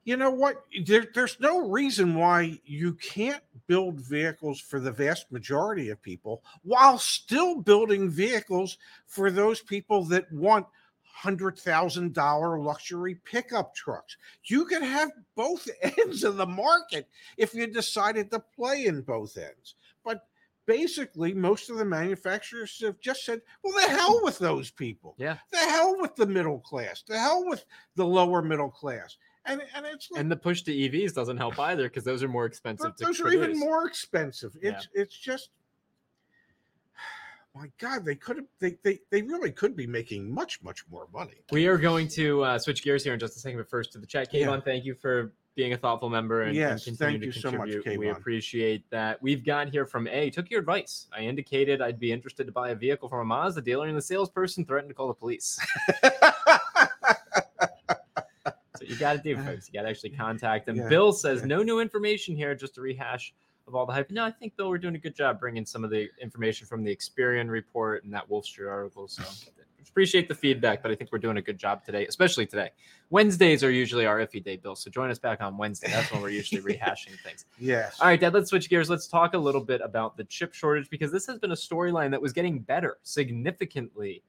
you 0.06 0.16
know 0.16 0.30
what 0.30 0.64
there, 0.86 1.08
there's 1.14 1.40
no 1.40 1.68
reason 1.70 2.16
why 2.16 2.60
you 2.64 2.94
can't 2.94 3.44
build 3.68 4.00
vehicles 4.00 4.62
for 4.62 4.80
the 4.80 4.92
vast 4.92 5.32
majority 5.32 5.90
of 5.90 6.02
people 6.02 6.44
while 6.64 6.98
still 6.98 7.60
building 7.60 8.10
vehicles 8.10 8.78
for 9.08 9.30
those 9.30 9.60
people 9.60 10.06
that 10.06 10.32
want 10.32 10.66
hundred 11.04 11.58
thousand 11.58 12.14
dollar 12.14 12.60
luxury 12.60 13.16
pickup 13.26 13.74
trucks 13.74 14.18
you 14.46 14.66
could 14.66 14.84
have 14.84 15.12
both 15.36 15.68
ends 15.98 16.24
of 16.24 16.38
the 16.38 16.46
market 16.46 17.08
if 17.38 17.54
you 17.54 17.68
decided 17.68 18.30
to 18.30 18.40
play 18.56 18.86
in 18.86 19.02
both 19.02 19.38
ends 19.38 19.76
but 20.04 20.28
basically 20.66 21.34
most 21.34 21.70
of 21.70 21.78
the 21.78 21.86
manufacturers 21.86 22.82
have 22.82 23.00
just 23.00 23.26
said, 23.26 23.42
well, 23.64 23.74
the 23.74 23.94
hell 23.94 24.20
with 24.24 24.40
those 24.40 24.72
people. 24.72 25.16
Yeah. 25.18 25.38
The 25.52 25.58
hell 25.58 25.96
with 26.00 26.16
the 26.16 26.26
middle 26.26 26.60
class. 26.60 27.04
The 27.08 27.18
hell 27.18 27.46
with 27.46 27.66
the 27.96 28.06
lower 28.06 28.42
middle 28.42 28.70
class. 28.70 29.18
And 29.46 29.62
and 29.75 29.86
it's 29.86 30.10
like 30.12 30.22
And 30.22 30.32
the 30.32 30.36
push 30.36 30.64
to 30.64 30.72
EVs 30.74 31.14
doesn't 31.14 31.38
help 31.38 31.60
either 31.60 31.84
because 31.84 32.04
those 32.04 32.24
are 32.24 32.28
more 32.28 32.46
expensive 32.46 32.94
those 32.98 33.20
are 33.20 33.24
produce. 33.24 33.46
even 33.46 33.60
more 33.60 33.86
expensive. 33.88 34.56
It's 34.62 34.88
it's 34.94 35.16
just 35.18 35.50
my 37.56 37.70
God, 37.80 38.06
they 38.06 38.16
could 38.16 38.38
have 38.38 38.46
they, 38.60 38.78
they 38.84 39.00
they 39.12 39.22
really 39.22 39.52
could 39.52 39.75
be 39.75 39.88
making 39.88 40.34
much, 40.34 40.62
much 40.64 40.86
more 40.90 41.08
money. 41.14 41.44
We 41.52 41.68
are 41.68 41.78
going 41.78 42.08
to 42.10 42.44
uh, 42.44 42.60
switch 42.60 42.84
gears 42.84 43.04
here 43.04 43.14
in 43.14 43.20
just 43.20 43.36
a 43.38 43.40
second, 43.40 43.60
but 43.60 43.70
first 43.70 43.92
to 43.94 44.00
the 44.00 44.08
chat. 44.08 44.34
Yeah. 44.34 44.48
Kayvon, 44.48 44.64
thank 44.64 44.86
you 44.86 44.96
for 44.96 45.34
being 45.56 45.72
a 45.72 45.78
thoughtful 45.78 46.10
member 46.10 46.42
and, 46.42 46.50
and 46.50 46.58
Yes, 46.58 46.84
continue 46.84 47.20
thank 47.20 47.22
to 47.22 47.25
you 47.28 47.32
so 47.32 47.52
much, 47.52 47.72
contribute. 47.72 48.00
we 48.00 48.10
appreciate 48.10 48.84
that. 48.90 49.22
We've 49.22 49.44
got 49.44 49.70
here 49.70 49.86
from 49.86 50.06
A. 50.08 50.30
Took 50.30 50.50
your 50.50 50.60
advice. 50.60 51.08
I 51.16 51.22
indicated 51.22 51.82
I'd 51.82 52.00
be 52.00 52.12
interested 52.12 52.46
to 52.48 52.52
buy 52.52 52.70
a 52.70 52.75
vehicle 52.75 53.08
from 53.08 53.20
a 53.20 53.25
Mazda 53.25 53.62
dealer, 53.62 53.88
and 53.88 53.96
the 53.96 54.02
salesperson 54.02 54.66
threatened 54.66 54.90
to 54.90 54.96
call 54.96 55.08
the 55.08 55.14
police. 55.14 55.58
So 58.86 58.94
you 58.94 59.00
got 59.00 59.13
to 59.13 59.20
do, 59.20 59.38
uh, 59.38 59.44
folks. 59.44 59.68
You 59.68 59.74
got 59.74 59.84
to 59.84 59.89
actually 59.89 60.12
contact 60.12 60.65
them. 60.65 60.75
Yeah, 60.75 60.88
Bill 60.88 61.12
says 61.12 61.44
no 61.44 61.63
new 61.63 61.80
information 61.80 62.36
here, 62.36 62.54
just 62.56 62.77
a 62.77 62.82
rehash 62.82 63.34
of 63.68 63.75
all 63.75 63.86
the 63.86 63.94
hype. 63.94 64.12
No, 64.12 64.24
I 64.24 64.32
think 64.32 64.56
Bill, 64.56 64.70
we're 64.70 64.77
doing 64.77 64.96
a 64.96 65.00
good 65.00 65.15
job 65.15 65.39
bringing 65.39 65.65
some 65.65 65.84
of 65.84 65.89
the 65.89 66.08
information 66.22 66.68
from 66.68 66.84
the 66.84 66.96
Experian 66.96 67.50
report 67.50 68.04
and 68.04 68.13
that 68.13 68.30
Wolf 68.30 68.46
Street 68.46 68.68
article. 68.68 69.08
So 69.08 69.24
appreciate 69.96 70.27
the 70.27 70.36
feedback, 70.36 70.82
but 70.82 70.92
I 70.92 70.96
think 70.96 71.10
we're 71.13 71.20
doing 71.20 71.38
a 71.38 71.42
good 71.42 71.58
job 71.58 71.86
today, 71.86 72.06
especially 72.06 72.46
today. 72.46 72.72
Wednesdays 73.12 73.63
are 73.63 73.72
usually 73.72 74.06
our 74.06 74.20
iffy 74.20 74.44
day, 74.44 74.58
Bill. 74.58 74.75
So 74.75 74.92
join 74.92 75.10
us 75.10 75.20
back 75.20 75.42
on 75.42 75.58
Wednesday. 75.58 75.88
That's 75.89 76.12
when 76.12 76.22
we're 76.22 76.32
usually 76.32 76.62
rehashing 76.74 77.18
things. 77.24 77.46
yes. 77.58 77.98
All 78.01 78.08
right, 78.08 78.20
Dad, 78.20 78.34
let's 78.34 78.50
switch 78.50 78.70
gears. 78.70 78.89
Let's 78.89 79.08
talk 79.08 79.36
a 79.36 79.38
little 79.38 79.62
bit 79.62 79.80
about 79.82 80.18
the 80.18 80.25
chip 80.25 80.54
shortage 80.54 80.89
because 80.89 81.13
this 81.13 81.25
has 81.27 81.39
been 81.39 81.51
a 81.51 81.56
storyline 81.56 82.12
that 82.12 82.22
was 82.22 82.34
getting 82.34 82.60
better, 82.60 82.98
significantly 83.04 84.22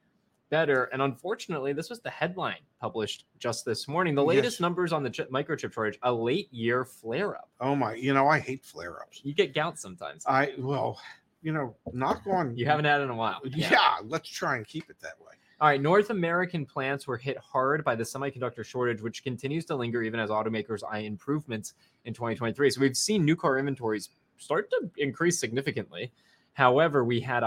better. 0.50 0.84
And 0.84 1.02
unfortunately, 1.02 1.72
this 1.72 1.90
was 1.90 2.00
the 2.00 2.10
headline 2.10 2.60
published 2.80 3.24
just 3.38 3.64
this 3.64 3.88
morning. 3.88 4.14
The 4.14 4.24
latest 4.24 4.56
Yes. 4.56 4.60
numbers 4.60 4.92
on 4.92 5.02
the 5.02 5.10
chip, 5.10 5.30
microchip 5.30 5.72
shortage, 5.72 5.98
a 6.02 6.12
late 6.12 6.52
year 6.52 6.84
flare 6.84 7.36
up. 7.36 7.50
Oh 7.60 7.74
my, 7.74 7.94
you 7.94 8.14
know, 8.14 8.26
I 8.28 8.38
hate 8.38 8.64
flare 8.64 9.00
ups. 9.02 9.20
You 9.24 9.34
get 9.34 9.54
gout 9.54 9.78
sometimes. 9.78 10.24
I 10.26 10.54
well, 10.58 11.00
you 11.42 11.52
know, 11.52 11.76
knock 11.92 12.22
on 12.26 12.56
You 12.56 12.66
haven't 12.66 12.84
had 12.86 13.00
it 13.00 13.04
in 13.04 13.10
a 13.10 13.14
while. 13.16 13.40
yeah. 13.44 13.96
let's 14.04 14.28
try 14.28 14.56
and 14.56 14.66
keep 14.66 14.88
it 14.90 14.96
that 15.00 15.20
way. 15.20 15.32
All 15.58 15.68
right, 15.68 15.80
North 15.80 16.10
American 16.10 16.66
plants 16.66 17.06
were 17.06 17.16
hit 17.16 17.38
hard 17.38 17.82
by 17.82 17.94
the 17.94 18.04
semiconductor 18.04 18.62
shortage, 18.62 19.00
which 19.00 19.24
continues 19.24 19.64
to 19.66 19.74
linger 19.74 20.02
even 20.02 20.20
as 20.20 20.28
automakers 20.28 20.82
eye 20.86 20.98
improvements 20.98 21.72
in 22.04 22.12
2023. 22.12 22.68
So 22.70 22.80
we've 22.82 22.96
seen 22.96 23.24
new 23.24 23.36
car 23.36 23.58
inventories 23.58 24.10
start 24.36 24.68
to 24.70 24.90
increase 24.98 25.40
significantly. 25.40 26.12
However, 26.52 27.04
we 27.04 27.20
had 27.20 27.42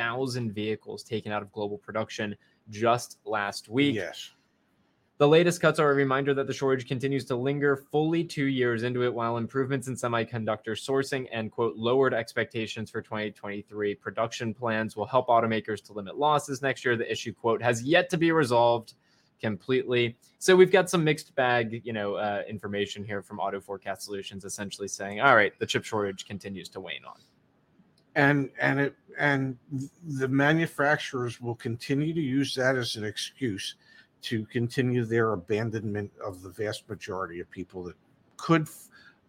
165,000 0.00 0.52
vehicles 0.52 1.02
taken 1.02 1.32
out 1.32 1.42
of 1.42 1.52
global 1.52 1.78
production 1.78 2.34
just 2.70 3.18
last 3.24 3.68
week. 3.68 3.94
Yes. 3.94 4.30
The 5.18 5.28
latest 5.28 5.60
cuts 5.60 5.78
are 5.78 5.90
a 5.90 5.94
reminder 5.94 6.32
that 6.32 6.46
the 6.46 6.52
shortage 6.54 6.88
continues 6.88 7.26
to 7.26 7.36
linger 7.36 7.76
fully 7.76 8.24
two 8.24 8.46
years 8.46 8.84
into 8.84 9.04
it, 9.04 9.12
while 9.12 9.36
improvements 9.36 9.86
in 9.86 9.94
semiconductor 9.94 10.70
sourcing 10.70 11.28
and, 11.30 11.50
quote, 11.50 11.76
lowered 11.76 12.14
expectations 12.14 12.90
for 12.90 13.02
2023 13.02 13.94
production 13.96 14.54
plans 14.54 14.96
will 14.96 15.04
help 15.04 15.28
automakers 15.28 15.84
to 15.84 15.92
limit 15.92 16.16
losses 16.16 16.62
next 16.62 16.86
year. 16.86 16.96
The 16.96 17.10
issue, 17.10 17.34
quote, 17.34 17.62
has 17.62 17.82
yet 17.82 18.08
to 18.10 18.16
be 18.16 18.32
resolved 18.32 18.94
completely. 19.42 20.16
So 20.38 20.56
we've 20.56 20.72
got 20.72 20.88
some 20.88 21.04
mixed 21.04 21.34
bag, 21.34 21.82
you 21.84 21.92
know, 21.92 22.14
uh, 22.14 22.42
information 22.48 23.04
here 23.04 23.20
from 23.20 23.40
Auto 23.40 23.60
Forecast 23.60 24.02
Solutions, 24.02 24.46
essentially 24.46 24.88
saying, 24.88 25.20
all 25.20 25.36
right, 25.36 25.52
the 25.58 25.66
chip 25.66 25.84
shortage 25.84 26.24
continues 26.24 26.70
to 26.70 26.80
wane 26.80 27.04
on. 27.06 27.20
And 28.14 28.50
and 28.60 28.80
it 28.80 28.96
and 29.18 29.56
the 30.18 30.28
manufacturers 30.28 31.40
will 31.40 31.54
continue 31.54 32.14
to 32.14 32.20
use 32.20 32.54
that 32.54 32.76
as 32.76 32.96
an 32.96 33.04
excuse 33.04 33.76
to 34.22 34.44
continue 34.46 35.04
their 35.04 35.32
abandonment 35.32 36.10
of 36.24 36.42
the 36.42 36.50
vast 36.50 36.88
majority 36.88 37.40
of 37.40 37.50
people 37.50 37.82
that 37.84 37.96
could 38.36 38.68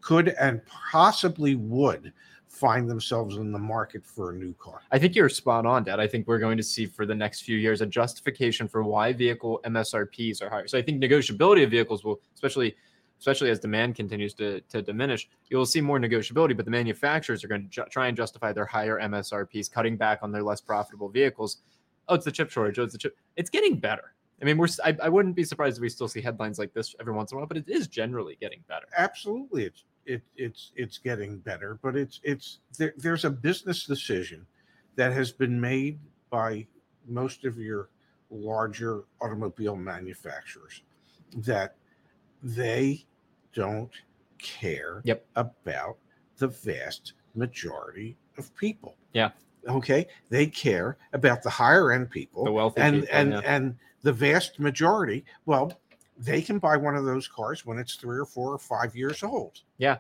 could 0.02 0.30
and 0.40 0.62
possibly 0.66 1.56
would 1.56 2.14
find 2.48 2.90
themselves 2.90 3.38
in 3.38 3.52
the 3.52 3.60
market 3.60 4.06
for 4.06 4.32
a 4.32 4.34
new 4.34 4.54
car. 4.56 4.82
I 4.92 5.00
think 5.00 5.16
you're 5.16 5.30
spot 5.30 5.66
on, 5.66 5.86
Dad. 5.86 6.02
I 6.02 6.08
think 6.08 6.28
we're 6.28 6.40
going 6.40 6.58
to 6.58 6.64
see 6.64 6.86
for 6.86 7.06
the 7.06 7.16
next 7.16 7.42
few 7.42 7.58
years 7.58 7.80
a 7.80 7.86
justification 7.86 8.68
for 8.68 8.84
why 8.84 9.14
vehicle 9.14 9.62
MSRPs 9.64 10.42
are 10.42 10.50
higher. 10.50 10.68
So 10.68 10.78
I 10.78 10.82
think 10.82 11.02
negotiability 11.02 11.64
of 11.64 11.72
vehicles 11.72 12.04
will, 12.04 12.20
especially 12.36 12.76
especially 13.22 13.52
as 13.52 13.60
demand 13.60 13.94
continues 13.94 14.34
to, 14.34 14.62
to 14.62 14.82
diminish, 14.82 15.30
you'll 15.50 15.64
see 15.64 15.80
more 15.80 16.00
negotiability. 16.00 16.58
But 16.58 16.66
the 16.66 16.72
manufacturers 16.72 17.44
are 17.44 17.48
going 17.48 17.62
to 17.62 17.70
ju- 17.70 17.86
try 17.92 18.08
and 18.08 18.18
justify 18.18 18.52
their 18.52 18.66
higher 18.66 19.00
MSRPs, 19.00 19.72
cutting 19.72 19.96
back 19.96 20.20
on 20.24 20.32
their 20.32 20.42
less 20.42 20.60
profitable 20.60 21.08
vehicles. 21.08 21.58
Oh, 22.08 22.16
it's 22.16 22.26
the 22.26 22.32
chip 22.32 22.50
shortage. 22.50 22.80
Oh, 22.80 22.84
it's 22.84 22.94
the 22.94 22.98
chip. 22.98 23.16
It's 23.36 23.52
getting 23.52 23.78
better. 23.78 24.16
I 24.42 24.46
mean, 24.46 24.58
we're. 24.58 24.68
I, 24.84 24.98
I 25.04 25.10
wouldn't 25.10 25.36
be 25.36 25.44
surprised 25.44 25.78
if 25.78 25.82
we 25.82 25.90
still 25.90 26.08
see 26.08 26.20
headlines 26.20 26.58
like 26.58 26.74
this 26.74 26.96
every 27.00 27.14
once 27.14 27.32
in 27.32 27.36
a 27.36 27.40
while, 27.40 27.48
but 27.48 27.58
it 27.58 27.70
is 27.70 27.88
generally 27.88 28.40
getting 28.42 28.64
better. 28.68 28.88
Absolutely, 28.98 29.66
it's 29.66 29.84
it, 30.08 30.24
it's 30.36 30.72
it's 30.76 30.98
getting 30.98 31.38
better, 31.38 31.78
but 31.84 31.96
it's 31.96 32.20
it's 32.24 32.58
there, 32.76 32.96
there's 32.98 33.24
a 33.24 33.30
business 33.30 33.86
decision 33.86 34.48
that 34.96 35.14
has 35.14 35.32
been 35.32 35.62
made 35.62 36.00
by 36.32 36.66
most 37.08 37.46
of 37.46 37.60
your 37.60 37.90
larger 38.32 39.04
automobile 39.22 39.76
manufacturers 39.76 40.82
that 41.36 41.76
they 42.42 43.06
don't 43.54 43.92
care 44.38 45.02
Yep. 45.06 45.26
about 45.36 45.98
the 46.38 46.48
vast 46.48 47.14
majority 47.36 48.18
of 48.38 48.54
people. 48.56 48.96
Yeah. 49.14 49.32
Okay. 49.68 50.08
They 50.30 50.48
care 50.48 50.98
about 51.14 51.44
the 51.44 51.50
higher 51.50 51.92
end 51.92 52.10
people 52.10 52.44
The 52.46 52.52
wealthy 52.52 52.82
and 52.82 53.02
people, 53.02 53.16
and 53.16 53.32
yeah. 53.32 53.42
and 53.44 53.76
the 54.02 54.14
vast 54.14 54.60
majority 54.60 55.24
well 55.46 55.72
they 56.18 56.42
can 56.42 56.60
buy 56.60 56.76
one 56.78 56.96
of 56.96 57.06
those 57.06 57.28
cars 57.28 57.66
when 57.66 57.78
it's 57.80 57.96
three 57.96 58.18
or 58.20 58.26
four 58.26 58.52
or 58.54 58.58
five 58.58 58.96
years 58.96 59.22
old 59.24 59.62
Yeah. 59.78 59.98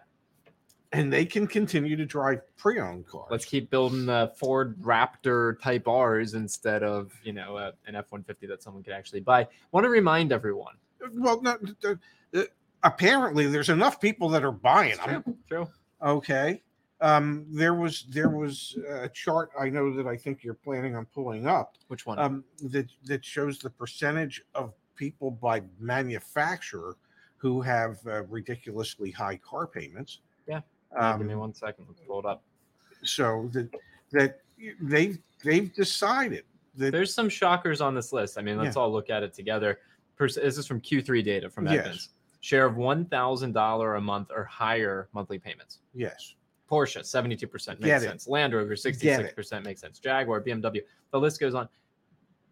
and 0.91 1.13
they 1.13 1.25
can 1.25 1.45
continue 1.47 1.95
to 1.95 2.05
drive 2.05 2.41
pre-owned 2.57 3.05
cars 3.07 3.27
Let's 3.29 3.45
keep 3.45 3.69
building 3.69 4.07
the 4.07 4.31
Ford 4.35 4.79
Raptor 4.81 5.59
Type 5.61 5.87
R's 5.87 6.33
instead 6.33 6.81
of 6.83 7.13
you 7.23 7.33
know 7.33 7.57
uh, 7.57 7.71
an 7.85 7.95
F 7.95 8.11
one 8.11 8.23
fifty 8.23 8.47
that 8.47 8.63
someone 8.63 8.81
could 8.83 8.93
actually 8.93 9.21
buy. 9.21 9.47
Want 9.71 9.83
to 9.83 9.89
remind 9.89 10.31
everyone. 10.31 10.73
well 11.13 11.39
no 11.43 11.57
the- 11.81 12.49
apparently 12.83 13.47
there's 13.47 13.69
enough 13.69 13.99
people 14.01 14.29
that 14.29 14.43
are 14.43 14.51
buying 14.51 14.97
them 15.05 15.23
True. 15.23 15.37
True. 15.47 15.67
okay 16.01 16.61
um 17.01 17.45
there 17.49 17.73
was 17.73 18.05
there 18.09 18.29
was 18.29 18.77
a 18.89 19.09
chart 19.09 19.49
i 19.59 19.69
know 19.69 19.93
that 19.93 20.07
i 20.07 20.15
think 20.17 20.43
you're 20.43 20.53
planning 20.53 20.95
on 20.95 21.05
pulling 21.05 21.47
up 21.47 21.75
Which 21.87 22.05
one? 22.05 22.19
um 22.19 22.43
that 22.63 22.87
that 23.05 23.23
shows 23.25 23.59
the 23.59 23.69
percentage 23.69 24.43
of 24.55 24.73
people 24.95 25.31
by 25.31 25.61
manufacturer 25.79 26.95
who 27.37 27.61
have 27.61 27.97
uh, 28.05 28.23
ridiculously 28.23 29.09
high 29.11 29.37
car 29.37 29.65
payments 29.65 30.19
Yeah. 30.47 30.61
um, 30.95 31.17
Give 31.19 31.27
me 31.27 31.35
one 31.35 31.53
second. 31.55 31.85
Let's 31.87 32.01
pull 32.01 32.19
it 32.19 32.25
up. 32.25 32.43
so 33.03 33.49
that 33.53 33.69
that 34.11 34.41
they 34.79 35.17
they've 35.43 35.73
decided 35.73 36.43
that 36.75 36.91
There's 36.91 37.13
some 37.15 37.29
shockers 37.29 37.81
on 37.81 37.95
this 37.95 38.13
list. 38.13 38.37
I 38.37 38.41
mean, 38.43 38.57
let's 38.57 38.75
all 38.77 38.91
look 38.91 39.09
at 39.09 39.23
it 39.23 39.33
together. 39.33 39.79
This 40.19 40.37
is 40.37 40.67
from 40.67 40.79
Q3 40.79 41.23
data 41.25 41.49
from 41.49 41.67
Edmunds. 41.67 41.87
Yes. 41.87 42.09
Share 42.41 42.65
of 42.65 42.75
one 42.75 43.05
thousand 43.05 43.53
dollar 43.53 43.95
a 43.95 44.01
month 44.01 44.29
or 44.35 44.43
higher 44.43 45.07
monthly 45.13 45.39
payments. 45.39 45.79
yes 45.93 46.35
Porsche, 46.69 46.99
72% 47.01 47.41
makes 47.67 47.79
Get 47.81 48.01
it. 48.01 48.05
sense. 48.05 48.27
Land 48.29 48.53
Rover, 48.53 48.75
66% 48.75 49.65
makes 49.65 49.81
sense. 49.81 49.99
Jaguar, 49.99 50.39
BMW, 50.41 50.79
the 51.11 51.19
list 51.19 51.37
goes 51.41 51.53
on. 51.53 51.67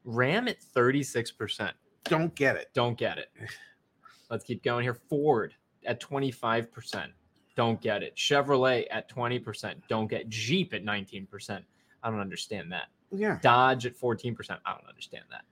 Ram 0.03 0.49
at 0.49 0.57
36%. 0.75 1.71
don't 2.03 2.35
get 2.35 2.57
it 2.57 2.67
Don't 2.73 2.97
get 2.97 3.17
it. 3.17 3.31
Let's 4.29 4.43
keep 4.43 4.61
going 4.61 4.83
here. 4.83 4.93
Ford 4.93 5.53
at 5.85 6.01
25%. 6.01 7.07
Don't 7.55 7.79
get 7.81 8.03
it. 8.03 8.13
Chevrolet 8.17 8.85
at 8.91 9.09
20%. 9.09 9.75
Don't 9.87 10.07
get 10.09 10.27
Jeep 10.27 10.73
at 10.73 10.83
19%. 10.83 11.61
I 12.03 12.09
don't 12.11 12.19
understand 12.19 12.71
that. 12.73 12.87
yeah 13.11 13.39
Dodge 13.41 13.85
at 13.85 13.97
14%. 13.97 14.35
I 14.65 14.73
don't 14.73 14.87
understand 14.87 15.23
that. 15.31 15.43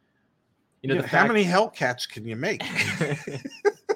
You 0.82 0.90
know, 0.90 0.96
Yeah, 0.96 1.02
the 1.04 1.08
how 1.08 1.18
fact- 1.20 1.34
many 1.34 1.46
hellcats 1.46 2.08
can 2.08 2.26
you 2.28 2.36
make 2.36 2.62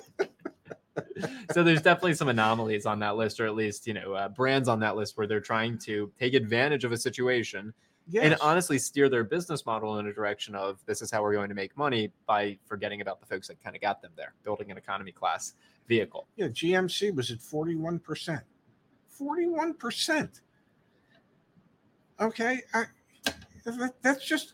so 1.54 1.64
there's 1.64 1.82
definitely 1.82 2.14
some 2.14 2.30
anomalies 2.30 2.86
on 2.86 3.00
that 3.00 3.16
list, 3.16 3.40
or 3.40 3.46
at 3.46 3.56
least, 3.56 3.88
you 3.88 3.94
know, 3.94 4.14
uh, 4.14 4.30
brands 4.30 4.68
on 4.68 4.80
that 4.82 4.96
list 4.96 5.18
where 5.18 5.28
they're 5.28 5.40
trying 5.40 5.78
to 5.80 6.12
take 6.20 6.34
advantage 6.34 6.84
of 6.84 6.92
a 6.92 6.98
situation 6.98 7.74
yes. 8.12 8.26
and 8.26 8.36
honestly 8.42 8.78
steer 8.78 9.10
their 9.10 9.24
business 9.24 9.66
model 9.66 10.00
in 10.00 10.08
a 10.08 10.14
direction 10.14 10.56
of 10.56 10.80
this 10.86 11.02
is 11.02 11.12
how 11.12 11.22
we're 11.22 11.34
going 11.34 11.50
to 11.50 11.56
make 11.56 11.76
money 11.78 12.12
by 12.26 12.58
forgetting 12.66 13.02
about 13.02 13.20
the 13.20 13.26
folks 13.26 13.48
that 13.48 13.62
kind 13.64 13.76
of 13.76 13.82
got 13.82 14.02
them 14.02 14.12
there, 14.16 14.34
building 14.44 14.72
an 14.72 14.78
economy 14.78 15.12
class 15.12 15.54
vehicle. 15.88 16.28
yeah 16.38 16.48
gmc 16.48 17.14
was 17.16 17.32
at 17.32 17.40
41% 17.40 18.42
41% 19.20 20.42
okay 22.20 22.62
I, 22.74 22.86
that- 23.66 23.96
that's 24.02 24.26
just 24.26 24.54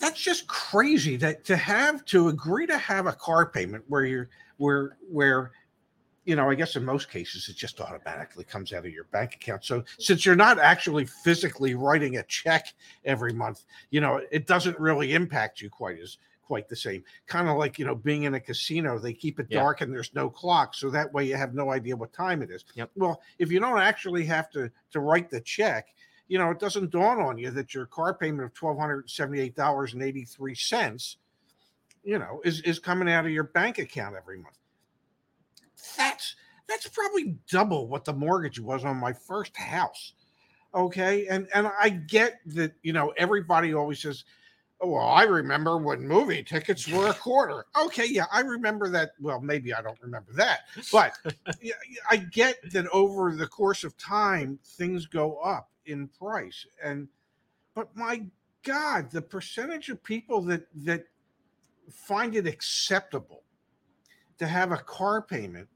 that's 0.00 0.20
just 0.20 0.46
crazy 0.48 1.16
that 1.16 1.44
to 1.44 1.56
have 1.56 2.04
to 2.06 2.28
agree 2.28 2.66
to 2.66 2.78
have 2.78 3.06
a 3.06 3.12
car 3.12 3.46
payment 3.46 3.84
where 3.88 4.04
you're 4.04 4.28
where 4.56 4.96
where 5.08 5.52
you 6.24 6.36
know, 6.36 6.50
I 6.50 6.54
guess 6.54 6.76
in 6.76 6.84
most 6.84 7.10
cases 7.10 7.48
it 7.48 7.56
just 7.56 7.80
automatically 7.80 8.44
comes 8.44 8.72
out 8.72 8.84
of 8.84 8.92
your 8.92 9.04
bank 9.04 9.34
account. 9.34 9.64
So 9.64 9.82
since 9.98 10.26
you're 10.26 10.36
not 10.36 10.58
actually 10.58 11.06
physically 11.06 11.74
writing 11.74 12.18
a 12.18 12.22
check 12.24 12.74
every 13.04 13.32
month, 13.32 13.64
you 13.90 14.00
know, 14.00 14.20
it 14.30 14.46
doesn't 14.46 14.78
really 14.78 15.14
impact 15.14 15.60
you 15.60 15.70
quite 15.70 15.98
as 15.98 16.18
quite 16.42 16.68
the 16.68 16.76
same. 16.76 17.02
Kind 17.26 17.48
of 17.48 17.56
like, 17.56 17.78
you 17.78 17.86
know, 17.86 17.94
being 17.94 18.24
in 18.24 18.34
a 18.34 18.40
casino, 18.40 18.98
they 18.98 19.12
keep 19.14 19.40
it 19.40 19.46
Yeah. 19.48 19.60
dark 19.60 19.80
and 19.80 19.92
there's 19.92 20.14
no 20.14 20.28
clock. 20.28 20.74
So 20.74 20.90
that 20.90 21.12
way 21.12 21.24
you 21.24 21.36
have 21.36 21.54
no 21.54 21.70
idea 21.70 21.96
what 21.96 22.12
time 22.12 22.42
it 22.42 22.50
is. 22.50 22.64
Yep. 22.74 22.90
Well, 22.96 23.22
if 23.38 23.50
you 23.50 23.58
don't 23.58 23.78
actually 23.78 24.24
have 24.26 24.50
to 24.50 24.70
to 24.90 25.00
write 25.00 25.30
the 25.30 25.40
check, 25.40 25.94
you 26.30 26.38
know, 26.38 26.50
it 26.52 26.60
doesn't 26.60 26.92
dawn 26.92 27.20
on 27.20 27.38
you 27.38 27.50
that 27.50 27.74
your 27.74 27.86
car 27.86 28.14
payment 28.14 28.44
of 28.44 28.54
twelve 28.54 28.78
hundred 28.78 29.10
seventy 29.10 29.40
eight 29.40 29.56
dollars 29.56 29.94
and 29.94 30.02
eighty 30.02 30.24
three 30.24 30.54
cents, 30.54 31.16
you 32.04 32.20
know, 32.20 32.40
is 32.44 32.60
is 32.60 32.78
coming 32.78 33.10
out 33.10 33.26
of 33.26 33.32
your 33.32 33.44
bank 33.44 33.78
account 33.78 34.14
every 34.16 34.38
month. 34.38 34.56
That's 35.96 36.36
that's 36.68 36.86
probably 36.86 37.36
double 37.50 37.88
what 37.88 38.04
the 38.04 38.12
mortgage 38.12 38.60
was 38.60 38.84
on 38.84 38.96
my 38.96 39.12
first 39.12 39.56
house. 39.56 40.12
Okay, 40.72 41.26
and 41.26 41.48
and 41.52 41.68
I 41.80 41.88
get 41.88 42.38
that 42.46 42.74
you 42.84 42.92
know 42.92 43.12
everybody 43.16 43.74
always 43.74 44.00
says, 44.00 44.22
"Oh, 44.80 44.90
well, 44.90 45.08
I 45.08 45.24
remember 45.24 45.78
when 45.78 46.06
movie 46.06 46.44
tickets 46.44 46.86
were 46.86 47.08
a 47.08 47.14
quarter." 47.14 47.66
Okay, 47.76 48.06
yeah, 48.06 48.26
I 48.30 48.42
remember 48.42 48.88
that. 48.90 49.14
Well, 49.20 49.40
maybe 49.40 49.74
I 49.74 49.82
don't 49.82 50.00
remember 50.00 50.32
that, 50.34 50.60
but 50.92 51.14
I 52.08 52.18
get 52.18 52.60
that 52.70 52.86
over 52.92 53.34
the 53.34 53.48
course 53.48 53.82
of 53.82 53.98
time 53.98 54.60
things 54.64 55.06
go 55.06 55.38
up 55.38 55.70
in 55.90 56.08
price, 56.08 56.66
and 56.82 57.08
but 57.74 57.94
my 57.96 58.24
God, 58.62 59.10
the 59.10 59.22
percentage 59.22 59.88
of 59.88 60.02
people 60.02 60.42
that 60.42 60.66
that 60.84 61.04
find 61.90 62.34
it 62.34 62.46
acceptable 62.46 63.42
to 64.38 64.46
have 64.46 64.72
a 64.72 64.76
car 64.76 65.22
payment 65.22 65.68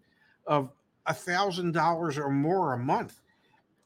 of 0.46 0.70
a 1.06 1.14
thousand 1.14 1.72
dollars 1.72 2.18
or 2.18 2.30
more 2.30 2.74
a 2.74 2.78
month. 2.78 3.20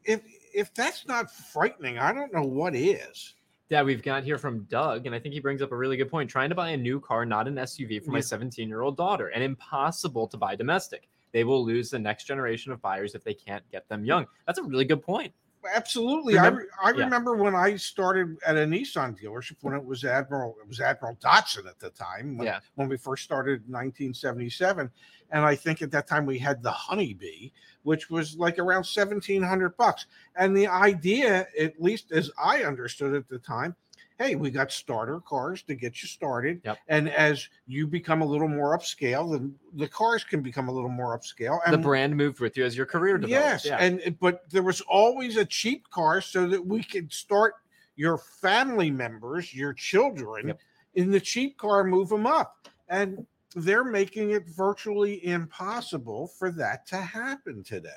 If 0.04 0.20
if 0.54 0.72
that's 0.74 1.06
not 1.06 1.30
frightening, 1.30 1.98
I 1.98 2.12
don't 2.12 2.32
know 2.32 2.42
what 2.42 2.74
is. 2.74 3.34
Yeah, 3.68 3.82
we've 3.82 4.02
got 4.02 4.24
here 4.24 4.38
from 4.38 4.60
Doug, 4.70 5.04
and 5.04 5.14
I 5.14 5.18
think 5.18 5.34
he 5.34 5.40
brings 5.40 5.60
up 5.60 5.72
a 5.72 5.76
really 5.76 5.98
good 5.98 6.10
point. 6.10 6.30
Trying 6.30 6.48
to 6.48 6.54
buy 6.54 6.70
a 6.70 6.76
new 6.76 7.00
car, 7.00 7.26
not 7.26 7.46
an 7.46 7.56
SUV, 7.56 8.02
for 8.02 8.12
my 8.12 8.20
17 8.20 8.66
year 8.66 8.80
old 8.80 8.96
daughter, 8.96 9.28
and 9.28 9.44
impossible 9.44 10.26
to 10.28 10.36
buy 10.38 10.56
domestic. 10.56 11.08
They 11.32 11.44
will 11.44 11.62
lose 11.62 11.90
the 11.90 11.98
next 11.98 12.24
generation 12.24 12.72
of 12.72 12.80
buyers 12.80 13.14
if 13.14 13.22
they 13.22 13.34
can't 13.34 13.62
get 13.70 13.86
them 13.88 14.04
young. 14.04 14.26
That's 14.46 14.58
a 14.58 14.62
really 14.62 14.86
good 14.86 15.02
point. 15.02 15.34
Absolutely. 15.74 16.34
Remember- 16.34 16.68
I, 16.82 16.90
re- 16.90 16.94
I 16.94 16.98
yeah. 16.98 17.04
remember 17.04 17.34
when 17.36 17.54
I 17.54 17.76
started 17.76 18.36
at 18.46 18.56
a 18.56 18.60
Nissan 18.66 19.18
dealership 19.20 19.56
when 19.60 19.74
it 19.74 19.84
was 19.84 20.04
Admiral, 20.04 20.56
it 20.62 20.68
was 20.68 20.80
Admiral 20.80 21.16
Datsun 21.16 21.66
at 21.68 21.78
the 21.78 21.90
time 21.90 22.36
when, 22.38 22.46
Yeah. 22.46 22.60
when 22.74 22.88
we 22.88 22.96
first 22.96 23.24
started 23.24 23.64
in 23.66 23.72
1977. 23.72 24.90
And 25.30 25.44
I 25.44 25.54
think 25.54 25.82
at 25.82 25.90
that 25.90 26.06
time 26.06 26.24
we 26.26 26.38
had 26.38 26.62
the 26.62 26.70
Honeybee, 26.70 27.50
which 27.82 28.08
was 28.10 28.36
like 28.36 28.58
around 28.58 28.84
1700 28.86 29.76
bucks. 29.76 30.06
And 30.36 30.56
the 30.56 30.66
idea, 30.66 31.46
at 31.58 31.80
least 31.80 32.12
as 32.12 32.30
I 32.42 32.64
understood 32.64 33.14
at 33.14 33.28
the 33.28 33.38
time, 33.38 33.76
hey, 34.18 34.34
we 34.34 34.50
got 34.50 34.72
starter 34.72 35.20
cars 35.20 35.62
to 35.62 35.74
get 35.74 36.02
you 36.02 36.08
started. 36.08 36.60
Yep. 36.64 36.78
And 36.88 37.08
as 37.10 37.48
you 37.66 37.86
become 37.86 38.20
a 38.20 38.24
little 38.24 38.48
more 38.48 38.76
upscale, 38.76 39.30
then 39.32 39.54
the 39.74 39.88
cars 39.88 40.24
can 40.24 40.42
become 40.42 40.68
a 40.68 40.72
little 40.72 40.90
more 40.90 41.16
upscale. 41.16 41.60
And 41.64 41.72
the 41.72 41.78
brand 41.78 42.16
moved 42.16 42.40
with 42.40 42.56
you 42.56 42.64
as 42.64 42.76
your 42.76 42.86
career 42.86 43.16
developed. 43.16 43.64
Yes, 43.64 43.64
yeah. 43.64 43.76
and 43.78 44.00
eh, 44.04 44.10
but 44.20 44.50
there 44.50 44.64
was 44.64 44.80
always 44.82 45.36
a 45.36 45.44
cheap 45.44 45.88
car 45.90 46.20
so 46.20 46.48
that 46.48 46.64
we 46.64 46.82
could 46.82 47.12
start 47.12 47.54
your 47.96 48.18
family 48.18 48.90
members, 48.90 49.54
your 49.54 49.72
children, 49.72 50.48
Yep. 50.48 50.60
in 50.94 51.10
the 51.10 51.20
cheap 51.20 51.56
car, 51.56 51.84
move 51.84 52.08
them 52.08 52.26
up, 52.26 52.68
and 52.88 53.24
they're 53.54 53.84
making 53.84 54.30
it 54.30 54.46
virtually 54.48 55.24
impossible 55.24 56.28
for 56.28 56.50
that 56.52 56.86
to 56.88 56.96
happen 56.96 57.62
today. 57.62 57.90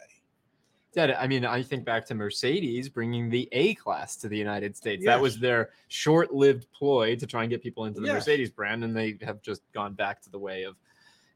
Yeah, 0.93 1.17
I 1.19 1.27
mean, 1.27 1.45
I 1.45 1.63
think 1.63 1.85
back 1.85 2.05
to 2.07 2.15
Mercedes 2.15 2.89
bringing 2.89 3.29
the 3.29 3.47
A 3.53 3.75
class 3.75 4.17
to 4.17 4.27
the 4.27 4.37
United 4.37 4.75
States. 4.75 5.05
That 5.05 5.21
was 5.21 5.39
their 5.39 5.69
short-lived 5.87 6.67
ploy 6.73 7.15
to 7.15 7.25
try 7.25 7.43
and 7.43 7.49
get 7.49 7.63
people 7.63 7.85
into 7.85 8.01
the 8.01 8.07
Yes. 8.07 8.15
Mercedes 8.27 8.49
brand, 8.49 8.83
and 8.83 8.95
they 8.95 9.17
have 9.21 9.41
just 9.41 9.61
gone 9.71 9.93
back 9.93 10.21
to 10.23 10.29
the 10.29 10.39
way 10.39 10.63
of 10.63 10.75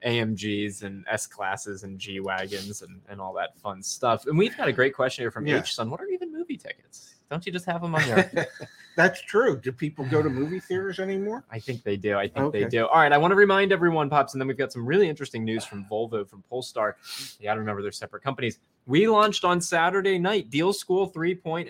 AMGs 0.05 0.83
and 0.83 1.05
S 1.09 1.25
classes 1.25 1.83
and 1.83 1.97
G 1.97 2.19
wagons 2.19 2.81
and, 2.81 3.01
and 3.09 3.19
all 3.21 3.33
that 3.33 3.57
fun 3.57 3.81
stuff. 3.81 4.27
And 4.27 4.37
we've 4.37 4.55
got 4.55 4.67
a 4.67 4.73
great 4.73 4.93
question 4.93 5.23
here 5.23 5.31
from 5.31 5.47
Yeah. 5.47 5.59
H 5.59 5.73
Son. 5.73 5.89
What 5.89 6.01
are 6.01 6.07
even 6.07 6.31
movie 6.31 6.57
tickets? 6.57 7.15
Don't 7.31 7.43
you 7.45 7.51
just 7.51 7.65
have 7.65 7.81
them 7.81 7.95
on 7.95 8.07
your? 8.07 8.29
That's 8.95 9.21
true. 9.21 9.57
Do 9.59 9.71
people 9.71 10.05
go 10.05 10.21
to 10.21 10.29
movie 10.29 10.59
theaters 10.59 10.99
anymore? 10.99 11.43
I 11.49 11.59
think 11.59 11.83
they 11.83 11.97
do. 11.97 12.17
I 12.17 12.27
think 12.27 12.53
they 12.53 12.65
do. 12.65 12.85
All 12.87 12.99
right. 12.99 13.11
I 13.11 13.17
want 13.17 13.31
to 13.31 13.35
remind 13.35 13.71
everyone, 13.71 14.09
Pops, 14.09 14.33
and 14.33 14.41
then 14.41 14.47
we've 14.47 14.57
got 14.57 14.71
some 14.71 14.85
really 14.85 15.09
interesting 15.09 15.43
news 15.43 15.65
from 15.65 15.85
Volvo, 15.91 16.27
from 16.27 16.43
Polestar. 16.49 16.97
You 17.39 17.45
got 17.45 17.55
to 17.55 17.59
remember 17.61 17.81
they're 17.81 17.91
separate 17.91 18.21
companies. 18.23 18.59
We 18.87 19.07
launched 19.07 19.43
on 19.43 19.61
Saturday 19.61 20.19
night 20.19 20.49
Deal 20.49 20.71
School 20.71 21.09
3.0. 21.11 21.67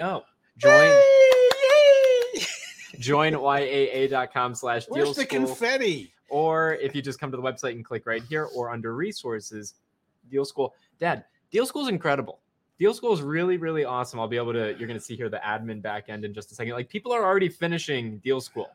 Join 0.57 1.01
Yay! 2.33 2.45
join 2.99 3.33
yaa.com 3.33 4.55
slash 4.55 4.85
deal 4.85 4.95
Where's 4.95 5.15
the 5.15 5.23
school. 5.23 5.45
confetti? 5.47 6.13
Or 6.29 6.73
if 6.75 6.95
you 6.95 7.01
just 7.01 7.19
come 7.19 7.31
to 7.31 7.37
the 7.37 7.43
website 7.43 7.71
and 7.71 7.85
click 7.85 8.05
right 8.05 8.23
here 8.23 8.49
or 8.55 8.71
under 8.71 8.95
resources, 8.95 9.75
Deal 10.29 10.43
School. 10.43 10.73
Dad, 10.99 11.25
Deal 11.51 11.65
School 11.65 11.83
is 11.83 11.89
incredible. 11.89 12.39
Deal 12.79 12.93
School 12.93 13.13
is 13.13 13.21
really, 13.21 13.57
really 13.57 13.85
awesome. 13.85 14.19
I'll 14.19 14.27
be 14.27 14.37
able 14.37 14.53
to, 14.53 14.75
you're 14.77 14.87
going 14.87 14.99
to 14.99 15.05
see 15.05 15.15
here 15.15 15.29
the 15.29 15.37
admin 15.45 15.81
back 15.81 16.05
end 16.09 16.25
in 16.25 16.33
just 16.33 16.51
a 16.51 16.55
second. 16.55 16.73
Like 16.73 16.89
people 16.89 17.13
are 17.13 17.23
already 17.23 17.47
finishing 17.47 18.17
Deal 18.17 18.41
School, 18.41 18.69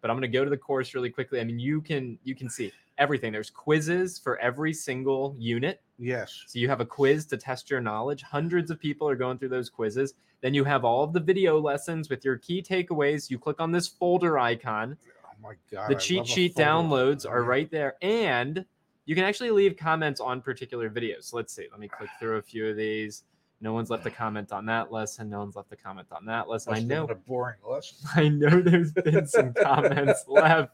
but 0.00 0.10
I'm 0.10 0.16
going 0.16 0.30
to 0.30 0.38
go 0.38 0.44
to 0.44 0.50
the 0.50 0.56
course 0.56 0.94
really 0.94 1.10
quickly. 1.10 1.40
I 1.40 1.44
mean, 1.44 1.58
you 1.58 1.82
can, 1.82 2.18
you 2.24 2.34
can 2.34 2.48
see 2.48 2.72
everything. 2.98 3.32
There's 3.32 3.50
quizzes 3.50 4.18
for 4.18 4.38
every 4.38 4.72
single 4.72 5.34
unit. 5.38 5.80
Yes. 5.98 6.44
So 6.46 6.58
you 6.58 6.68
have 6.68 6.80
a 6.80 6.86
quiz 6.86 7.26
to 7.26 7.36
test 7.36 7.70
your 7.70 7.80
knowledge. 7.80 8.22
Hundreds 8.22 8.70
of 8.70 8.78
people 8.78 9.08
are 9.08 9.16
going 9.16 9.38
through 9.38 9.48
those 9.50 9.70
quizzes. 9.70 10.14
Then 10.40 10.54
you 10.54 10.64
have 10.64 10.84
all 10.84 11.02
of 11.02 11.12
the 11.12 11.20
video 11.20 11.58
lessons 11.58 12.08
with 12.08 12.24
your 12.24 12.36
key 12.36 12.62
takeaways. 12.62 13.30
You 13.30 13.38
click 13.38 13.60
on 13.60 13.72
this 13.72 13.88
folder 13.88 14.38
icon. 14.38 14.96
Oh 15.24 15.30
my 15.42 15.54
god. 15.70 15.90
The 15.90 15.96
I 15.96 15.98
cheat 15.98 16.26
sheet 16.26 16.54
downloads 16.54 17.28
are 17.28 17.42
right 17.42 17.70
there. 17.70 17.96
And 18.02 18.64
you 19.06 19.14
can 19.14 19.24
actually 19.24 19.50
leave 19.50 19.76
comments 19.76 20.20
on 20.20 20.40
particular 20.40 20.90
videos. 20.90 21.24
So 21.24 21.36
let's 21.36 21.54
see. 21.54 21.66
Let 21.70 21.80
me 21.80 21.88
click 21.88 22.10
through 22.20 22.36
a 22.36 22.42
few 22.42 22.68
of 22.68 22.76
these. 22.76 23.24
No 23.60 23.72
one's 23.72 23.90
left 23.90 24.06
a 24.06 24.10
comment 24.10 24.52
on 24.52 24.66
that 24.66 24.92
lesson. 24.92 25.28
No 25.28 25.40
one's 25.40 25.56
left 25.56 25.72
a 25.72 25.76
comment 25.76 26.06
on 26.12 26.24
that 26.26 26.48
lesson. 26.48 26.74
I 26.74 26.80
know 26.80 27.04
a 27.04 27.14
boring 27.14 27.56
lesson. 27.68 27.96
I 28.14 28.28
know 28.28 28.60
there's 28.60 28.92
been 28.92 29.26
some 29.26 29.52
comments 29.52 30.24
left. 30.28 30.72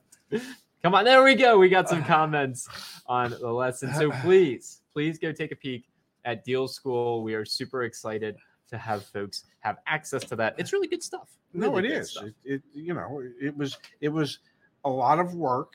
Come 0.85 0.95
on, 0.95 1.07
there 1.07 1.25
we 1.25 1.35
go. 1.35 1.57
We 1.57 1.71
got 1.71 1.89
some 1.89 2.05
comments 2.17 2.69
on 3.07 3.31
the 3.31 3.51
lesson. 3.51 3.95
So 3.95 4.11
please, 4.23 4.83
please 4.93 5.19
go 5.19 5.33
take 5.33 5.51
a 5.51 5.57
peek 5.57 5.87
at 6.27 6.45
Deal 6.45 6.69
School. 6.69 7.23
We 7.23 7.33
are 7.33 7.47
super 7.47 7.85
excited 7.85 8.37
to 8.69 8.77
have 8.77 9.07
folks 9.07 9.45
have 9.61 9.79
access 9.87 10.25
to 10.25 10.37
that. 10.37 10.55
It's 10.59 10.75
really 10.75 10.87
good 10.87 11.03
stuff. 11.03 11.39
No, 11.55 11.79
it 11.79 11.83
Really 11.85 11.95
is. 11.95 12.19
It, 12.23 12.35
it 12.45 12.63
you 12.75 12.93
know, 12.93 13.23
it 13.41 13.57
was 13.57 13.79
it 14.03 14.11
was 14.11 14.41
a 14.85 14.91
lot 14.91 15.19
of 15.19 15.35
work 15.35 15.73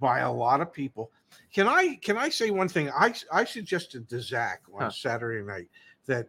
by 0.00 0.20
a 0.20 0.32
lot 0.32 0.62
of 0.62 0.72
people. 0.72 1.12
Can 1.52 1.68
I 1.68 1.96
can 1.96 2.16
I 2.16 2.30
say 2.30 2.50
one 2.50 2.68
thing? 2.68 2.88
I 2.98 3.12
I 3.30 3.44
suggested 3.44 4.08
to 4.08 4.22
Zach 4.22 4.62
on 4.72 4.84
Huh. 4.84 4.90
Saturday 4.90 5.46
night 5.46 5.68
that 6.06 6.28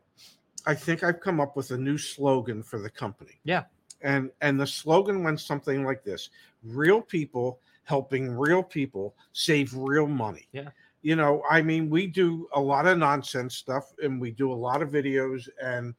I 0.66 0.76
think 0.76 1.02
I've 1.02 1.22
come 1.22 1.40
up 1.40 1.56
with 1.56 1.72
a 1.72 1.78
new 1.78 1.98
slogan 1.98 2.62
for 2.62 2.78
the 2.78 2.90
company. 2.90 3.40
Yeah. 3.46 3.64
And 4.02 4.32
and 4.42 4.60
the 4.60 4.68
slogan 4.68 5.24
went 5.24 5.40
something 5.40 5.86
like 5.86 6.04
this: 6.04 6.30
real 6.62 7.02
people 7.02 7.62
helping 7.88 8.30
real 8.30 8.62
people 8.62 9.16
save 9.32 9.74
real 9.74 10.08
money. 10.08 10.46
Yeah. 10.52 10.70
You 11.04 11.16
know, 11.16 11.42
I 11.50 11.62
mean, 11.62 11.90
we 11.90 12.06
do 12.06 12.50
a 12.54 12.60
lot 12.60 12.86
of 12.86 12.98
nonsense 12.98 13.56
stuff 13.56 13.94
and 14.04 14.20
we 14.20 14.32
do 14.32 14.52
a 14.52 14.54
lot 14.68 14.82
of 14.82 14.90
videos 14.90 15.48
and 15.64 15.96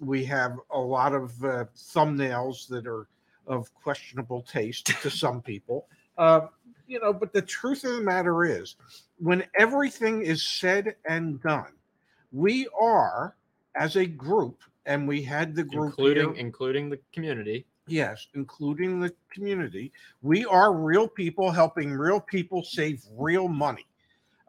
we 0.00 0.24
have 0.24 0.56
a 0.72 0.78
lot 0.78 1.14
of 1.14 1.32
uh, 1.44 1.66
thumbnails 1.76 2.66
that 2.68 2.88
are 2.88 3.06
of 3.46 3.72
questionable 3.72 4.42
taste 4.42 4.86
to 5.00 5.10
some 5.24 5.40
people. 5.40 5.86
Uh, 6.18 6.48
you 6.88 6.98
know, 6.98 7.12
but 7.12 7.32
the 7.32 7.42
truth 7.42 7.84
of 7.84 7.92
the 7.92 8.02
matter 8.02 8.44
is, 8.44 8.74
when 9.18 9.44
everything 9.56 10.22
is 10.22 10.42
said 10.42 10.96
and 11.08 11.40
done, 11.42 11.72
we 12.32 12.66
are 12.80 13.36
as 13.76 13.94
a 13.94 14.06
group, 14.06 14.60
and 14.86 15.06
we 15.06 15.22
had 15.22 15.54
the 15.54 15.62
group 15.62 15.90
including 15.90 16.34
here- 16.34 16.40
including 16.40 16.90
the 16.90 16.98
community. 17.12 17.64
Yes, 17.88 18.28
including 18.34 19.00
the 19.00 19.12
community, 19.32 19.92
we 20.22 20.44
are 20.44 20.72
real 20.72 21.08
people 21.08 21.50
helping 21.50 21.92
real 21.92 22.20
people 22.20 22.62
save 22.62 23.02
real 23.16 23.48
money. 23.48 23.86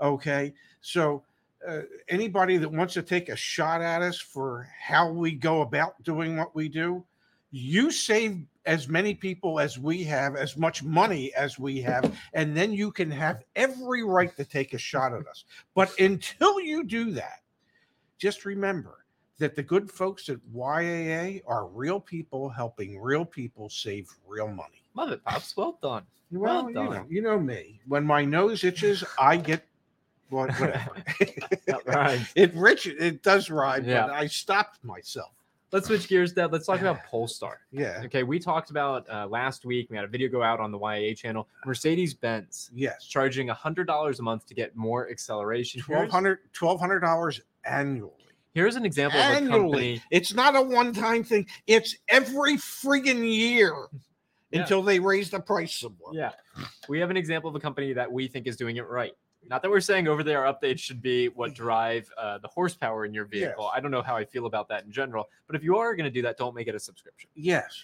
Okay, 0.01 0.53
so 0.81 1.23
uh, 1.67 1.81
anybody 2.07 2.57
that 2.57 2.71
wants 2.71 2.93
to 2.93 3.01
take 3.01 3.29
a 3.29 3.35
shot 3.35 3.81
at 3.81 4.01
us 4.01 4.19
for 4.19 4.67
how 4.81 5.11
we 5.11 5.31
go 5.31 5.61
about 5.61 6.01
doing 6.03 6.37
what 6.37 6.55
we 6.55 6.69
do, 6.69 7.03
you 7.51 7.91
save 7.91 8.45
as 8.65 8.87
many 8.87 9.13
people 9.13 9.59
as 9.59 9.79
we 9.79 10.03
have, 10.03 10.35
as 10.35 10.55
much 10.55 10.83
money 10.83 11.33
as 11.33 11.57
we 11.57 11.81
have, 11.81 12.15
and 12.33 12.55
then 12.55 12.71
you 12.71 12.91
can 12.91 13.09
have 13.09 13.43
every 13.55 14.03
right 14.03 14.35
to 14.37 14.45
take 14.45 14.73
a 14.73 14.77
shot 14.77 15.13
at 15.13 15.27
us. 15.27 15.45
But 15.73 15.97
until 15.99 16.59
you 16.61 16.83
do 16.83 17.11
that, 17.11 17.41
just 18.19 18.45
remember 18.45 18.98
that 19.39 19.55
the 19.55 19.63
good 19.63 19.89
folks 19.89 20.29
at 20.29 20.37
YAA 20.55 21.41
are 21.47 21.67
real 21.67 21.99
people 21.99 22.49
helping 22.49 22.99
real 23.01 23.25
people 23.25 23.69
save 23.69 24.07
real 24.27 24.47
money. 24.47 24.83
Love 24.95 25.11
it, 25.11 25.23
Pops. 25.23 25.55
Well 25.57 25.79
done. 25.81 26.03
Well, 26.31 26.65
Well 26.65 26.67
you 26.69 26.73
done. 26.75 26.89
know, 26.93 27.05
you 27.09 27.21
know 27.21 27.39
me. 27.39 27.79
When 27.87 28.03
my 28.05 28.23
nose 28.23 28.63
itches, 28.63 29.03
I 29.19 29.37
get 29.37 29.63
Well, 30.29 30.47
whatever. 30.57 30.95
It 32.35 32.53
rich. 32.53 32.85
It 32.87 33.23
does 33.23 33.49
rhyme, 33.49 33.85
Yeah. 33.85 34.07
but 34.07 34.13
I 34.15 34.27
stopped 34.27 34.83
myself. 34.83 35.31
Let's 35.71 35.85
switch 35.87 36.07
gears, 36.07 36.33
Dad. 36.33 36.51
Let's 36.51 36.65
talk 36.65 36.81
about 36.81 37.03
Polestar. 37.09 37.59
Yeah. 37.71 38.01
Okay, 38.05 38.23
we 38.23 38.39
talked 38.39 38.71
about 38.71 39.07
uh, 39.09 39.27
last 39.27 39.65
week. 39.65 39.87
We 39.89 39.95
had 39.95 40.05
a 40.05 40.07
video 40.07 40.27
go 40.27 40.41
out 40.41 40.59
on 40.59 40.71
the 40.71 40.79
YA 40.79 41.13
channel. 41.15 41.47
Mercedes 41.65 42.13
Benz 42.13 42.71
Yes. 42.73 43.05
charging 43.05 43.47
hundred 43.49 43.85
dollars 43.85 44.19
a 44.19 44.23
month 44.23 44.45
to 44.47 44.53
get 44.55 44.75
more 44.75 45.09
acceleration. 45.09 45.81
Twelve 45.81 46.09
hundred. 46.09 46.39
Twelve 46.53 46.79
hundred 46.79 46.99
dollars 47.01 47.41
annually. 47.65 48.13
Here's 48.59 48.75
an 48.75 48.85
example 48.85 49.17
of 49.19 49.25
a 49.25 49.35
Annually. 49.37 49.59
company. 49.59 50.01
It's 50.11 50.33
not 50.33 50.53
a 50.53 50.61
one-time 50.61 51.23
thing. 51.23 51.47
It's 51.65 51.95
every 52.09 52.55
friggin' 52.57 53.23
year 53.25 53.73
Yeah. 54.51 54.61
until 54.61 54.81
they 54.83 54.99
raise 54.99 55.29
the 55.29 55.39
price 55.39 55.75
somewhat. 55.75 56.13
Yeah, 56.13 56.31
we 56.89 56.99
have 56.99 57.09
an 57.09 57.15
example 57.15 57.49
of 57.49 57.55
a 57.55 57.59
company 57.61 57.93
that 57.93 58.11
we 58.11 58.27
think 58.27 58.47
is 58.47 58.57
doing 58.57 58.75
it 58.75 58.85
right. 58.87 59.13
Not 59.47 59.61
that 59.61 59.71
we're 59.71 59.79
saying 59.79 60.09
over 60.09 60.23
there 60.23 60.41
updates 60.41 60.79
should 60.79 61.01
be 61.01 61.27
what 61.29 61.53
drive 61.53 62.11
uh, 62.17 62.39
the 62.39 62.49
horsepower 62.49 63.05
in 63.05 63.13
your 63.13 63.23
vehicle. 63.23 63.63
Yes. 63.63 63.73
I 63.73 63.79
don't 63.79 63.91
know 63.91 64.01
how 64.01 64.17
I 64.17 64.25
feel 64.25 64.45
about 64.45 64.67
that 64.67 64.83
in 64.83 64.91
general, 64.91 65.29
but 65.47 65.55
if 65.55 65.63
you 65.63 65.77
are 65.77 65.95
going 65.95 66.03
to 66.03 66.11
do 66.11 66.21
that, 66.23 66.37
don't 66.37 66.53
make 66.53 66.67
it 66.67 66.75
a 66.75 66.79
subscription. 66.79 67.29
Yes. 67.35 67.81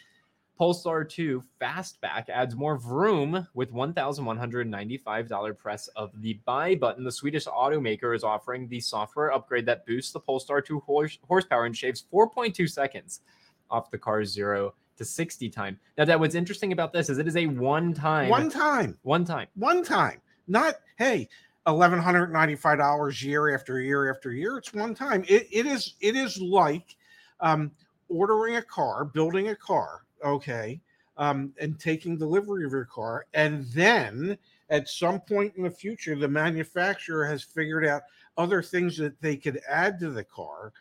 Polestar 0.58 1.04
2 1.04 1.44
Fastback 1.60 2.30
adds 2.30 2.56
more 2.56 2.78
vroom 2.78 3.46
with 3.54 3.74
$1,195 3.74 5.58
press 5.58 5.88
of 5.89 6.12
the 6.22 6.39
buy 6.46 6.76
button. 6.76 7.04
The 7.04 7.12
Swedish 7.12 7.46
automaker 7.46 8.15
is 8.15 8.24
offering 8.24 8.68
the 8.68 8.80
software 8.80 9.34
upgrade 9.34 9.65
that 9.65 9.86
boosts 9.86 10.13
the 10.13 10.20
Polestar 10.20 10.62
2 10.62 10.80
horse- 10.80 11.20
horsepower 11.28 11.65
and 11.65 11.76
shaves 11.76 12.06
4.2 12.12 12.70
seconds 12.70 13.22
off 13.70 13.91
the 13.91 13.98
car's 13.98 14.32
0 14.32 14.74
to 14.98 15.04
60 15.04 15.50
time. 15.50 15.78
Now, 15.98 16.06
that 16.06 16.18
what's 16.20 16.36
interesting 16.36 16.72
about 16.72 16.94
this 16.94 17.10
is 17.10 17.18
it 17.18 17.28
is 17.28 17.36
a 17.36 17.48
one 17.48 17.94
time, 17.94 18.30
One 18.30 18.50
time. 18.50 18.98
one 19.04 19.26
time. 19.26 19.48
One 19.56 19.84
time. 19.84 20.22
Not 20.48 20.76
hey, 20.98 21.28
eleven 21.68 21.98
hundred 22.00 22.32
ninety-five 22.32 22.78
dollars 22.78 23.22
year 23.24 23.54
after 23.54 23.82
year 23.82 24.12
after 24.12 24.32
year. 24.32 24.58
It's 24.58 24.74
one 24.76 24.94
time. 24.94 25.26
It, 25.28 25.48
it 25.52 25.65
is. 25.65 25.96
It 26.02 26.15
is 26.15 26.39
like 26.39 26.96
um, 27.39 27.72
ordering 28.08 28.58
a 28.58 28.62
car, 28.62 29.04
building 29.06 29.50
a 29.50 29.56
car. 29.56 30.05
Okay. 30.25 30.81
Um, 31.17 31.53
and 31.61 31.79
taking 31.79 32.17
delivery 32.17 32.65
of 32.65 32.73
your 32.73 32.83
car, 32.83 33.25
and 33.33 33.63
then 33.67 34.38
at 34.69 34.89
some 34.89 35.21
point 35.21 35.53
in 35.55 35.63
the 35.63 35.69
future, 35.69 36.13
the 36.13 36.27
manufacturer 36.27 37.25
has 37.25 37.41
figured 37.41 37.85
out 37.85 38.01
other 38.38 38.61
things 38.61 38.97
that 38.97 39.21
they 39.21 39.38
could 39.38 39.61
add 39.69 39.97
to 39.99 40.09
the 40.09 40.25
car 40.25 40.73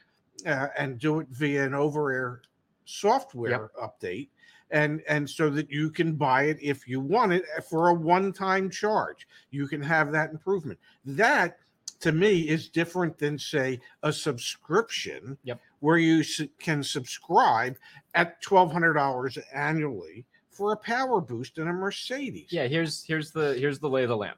uh, 0.46 0.68
and 0.76 0.98
do 0.98 1.20
it 1.20 1.28
via 1.30 1.64
an 1.64 1.72
over-air 1.72 2.42
software 2.84 3.70
update 3.80 4.28
and 4.70 5.02
and 5.08 5.28
so 5.28 5.48
that 5.48 5.70
you 5.70 5.90
can 5.90 6.14
buy 6.14 6.44
it 6.44 6.58
if 6.60 6.86
you 6.86 7.00
want 7.00 7.32
it 7.32 7.44
uh, 7.56 7.60
for 7.60 7.88
a 7.88 7.94
one-time 7.94 8.68
charge 8.68 9.26
you 9.50 9.66
can 9.66 9.80
have 9.80 10.12
that 10.12 10.30
improvement 10.30 10.78
that 11.04 11.58
to 12.00 12.12
me 12.12 12.42
is 12.42 12.68
different 12.68 13.16
than 13.16 13.38
say 13.38 13.80
a 14.02 14.12
subscription 14.12 15.38
Yep. 15.44 15.60
Where 15.84 15.98
you 15.98 16.24
can 16.58 16.82
subscribe 16.82 17.76
at 18.14 18.42
$1200 18.42 19.38
annually 19.52 20.24
for 20.48 20.72
a 20.72 20.76
power 20.76 21.20
boost 21.20 21.58
in 21.58 21.68
a 21.68 21.72
mercedes 21.72 22.46
Yeah, 22.50 22.66
here's 22.66 23.04
here's 23.04 23.30
the 23.32 23.52
here's 23.58 23.78
the 23.78 23.88
lay 23.88 24.02
of 24.02 24.08
the 24.08 24.16
land. 24.16 24.36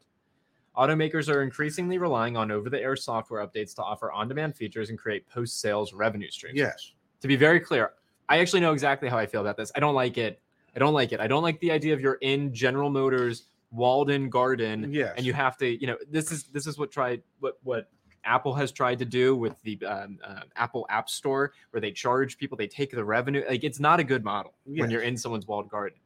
Automakers 0.77 1.33
are 1.33 1.43
increasingly 1.45 1.99
relying 1.99 2.37
on 2.37 2.51
over-the-air 2.51 2.97
software 2.97 3.47
updates 3.47 3.77
to 3.77 3.83
offer 3.83 4.11
on-demand 4.11 4.57
features 4.57 4.91
and 4.91 4.99
create 4.99 5.27
post-sales 5.29 5.93
revenue 5.93 6.31
streams. 6.31 6.59
yes 6.59 6.95
To 7.21 7.29
be 7.29 7.37
very 7.37 7.61
clear, 7.61 7.93
I 8.29 8.41
actually 8.41 8.61
know 8.61 8.73
exactly 8.73 9.09
how 9.09 9.17
I 9.17 9.27
feel 9.27 9.41
about 9.41 9.57
this. 9.57 9.71
I 9.77 9.81
don't 9.81 9.95
like 9.95 10.19
it. 10.19 10.41
I 10.75 10.81
don't 10.81 10.95
like 10.95 11.13
it. 11.13 11.21
I 11.21 11.29
don't 11.29 11.45
like 11.45 11.61
the 11.61 11.71
idea 11.71 11.95
of 11.95 12.01
you're 12.01 12.19
in 12.23 12.53
General 12.53 12.91
Motors 12.91 13.45
walled-in 13.71 14.31
garden 14.31 14.93
yes 14.93 15.15
and 15.17 15.25
you 15.25 15.33
have 15.33 15.57
to, 15.59 15.81
you 15.81 15.87
know, 15.87 15.97
this 16.11 16.33
is 16.33 16.45
this 16.45 16.67
is 16.67 16.77
what 16.77 16.91
tried 16.91 17.23
what 17.39 17.59
what 17.63 17.89
Apple 18.27 18.55
has 18.55 18.73
tried 18.73 18.99
to 18.99 19.05
do 19.05 19.35
with 19.37 19.61
the 19.63 19.83
um, 19.87 20.19
uh, 20.23 20.41
Apple 20.57 20.87
App 20.91 21.09
Store, 21.09 21.53
where 21.71 21.81
they 21.81 21.93
charge 21.93 22.37
people, 22.37 22.57
they 22.57 22.67
take 22.67 22.91
the 22.91 23.05
revenue. 23.05 23.45
Like 23.49 23.65
it's 23.65 23.81
not 23.81 24.01
a 24.01 24.05
good 24.05 24.25
model 24.25 24.55
when 24.65 24.91
you're 24.91 25.03
in 25.03 25.17
someone's 25.17 25.47
walled 25.47 25.69
garden. 25.69 25.99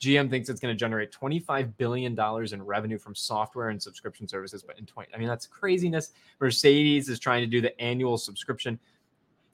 GM 0.00 0.28
thinks 0.28 0.48
it's 0.48 0.60
going 0.60 0.74
to 0.74 0.78
generate 0.78 1.12
25 1.12 1.76
billion 1.76 2.14
dollars 2.14 2.52
in 2.52 2.62
revenue 2.62 2.98
from 2.98 3.14
software 3.14 3.70
and 3.70 3.82
subscription 3.82 4.28
services, 4.28 4.62
but 4.62 4.78
in 4.78 4.86
20, 4.86 5.14
I 5.14 5.18
mean 5.18 5.28
that's 5.28 5.46
craziness. 5.46 6.12
Mercedes 6.40 7.08
is 7.08 7.18
trying 7.18 7.40
to 7.42 7.46
do 7.46 7.60
the 7.60 7.78
annual 7.80 8.18
subscription. 8.18 8.78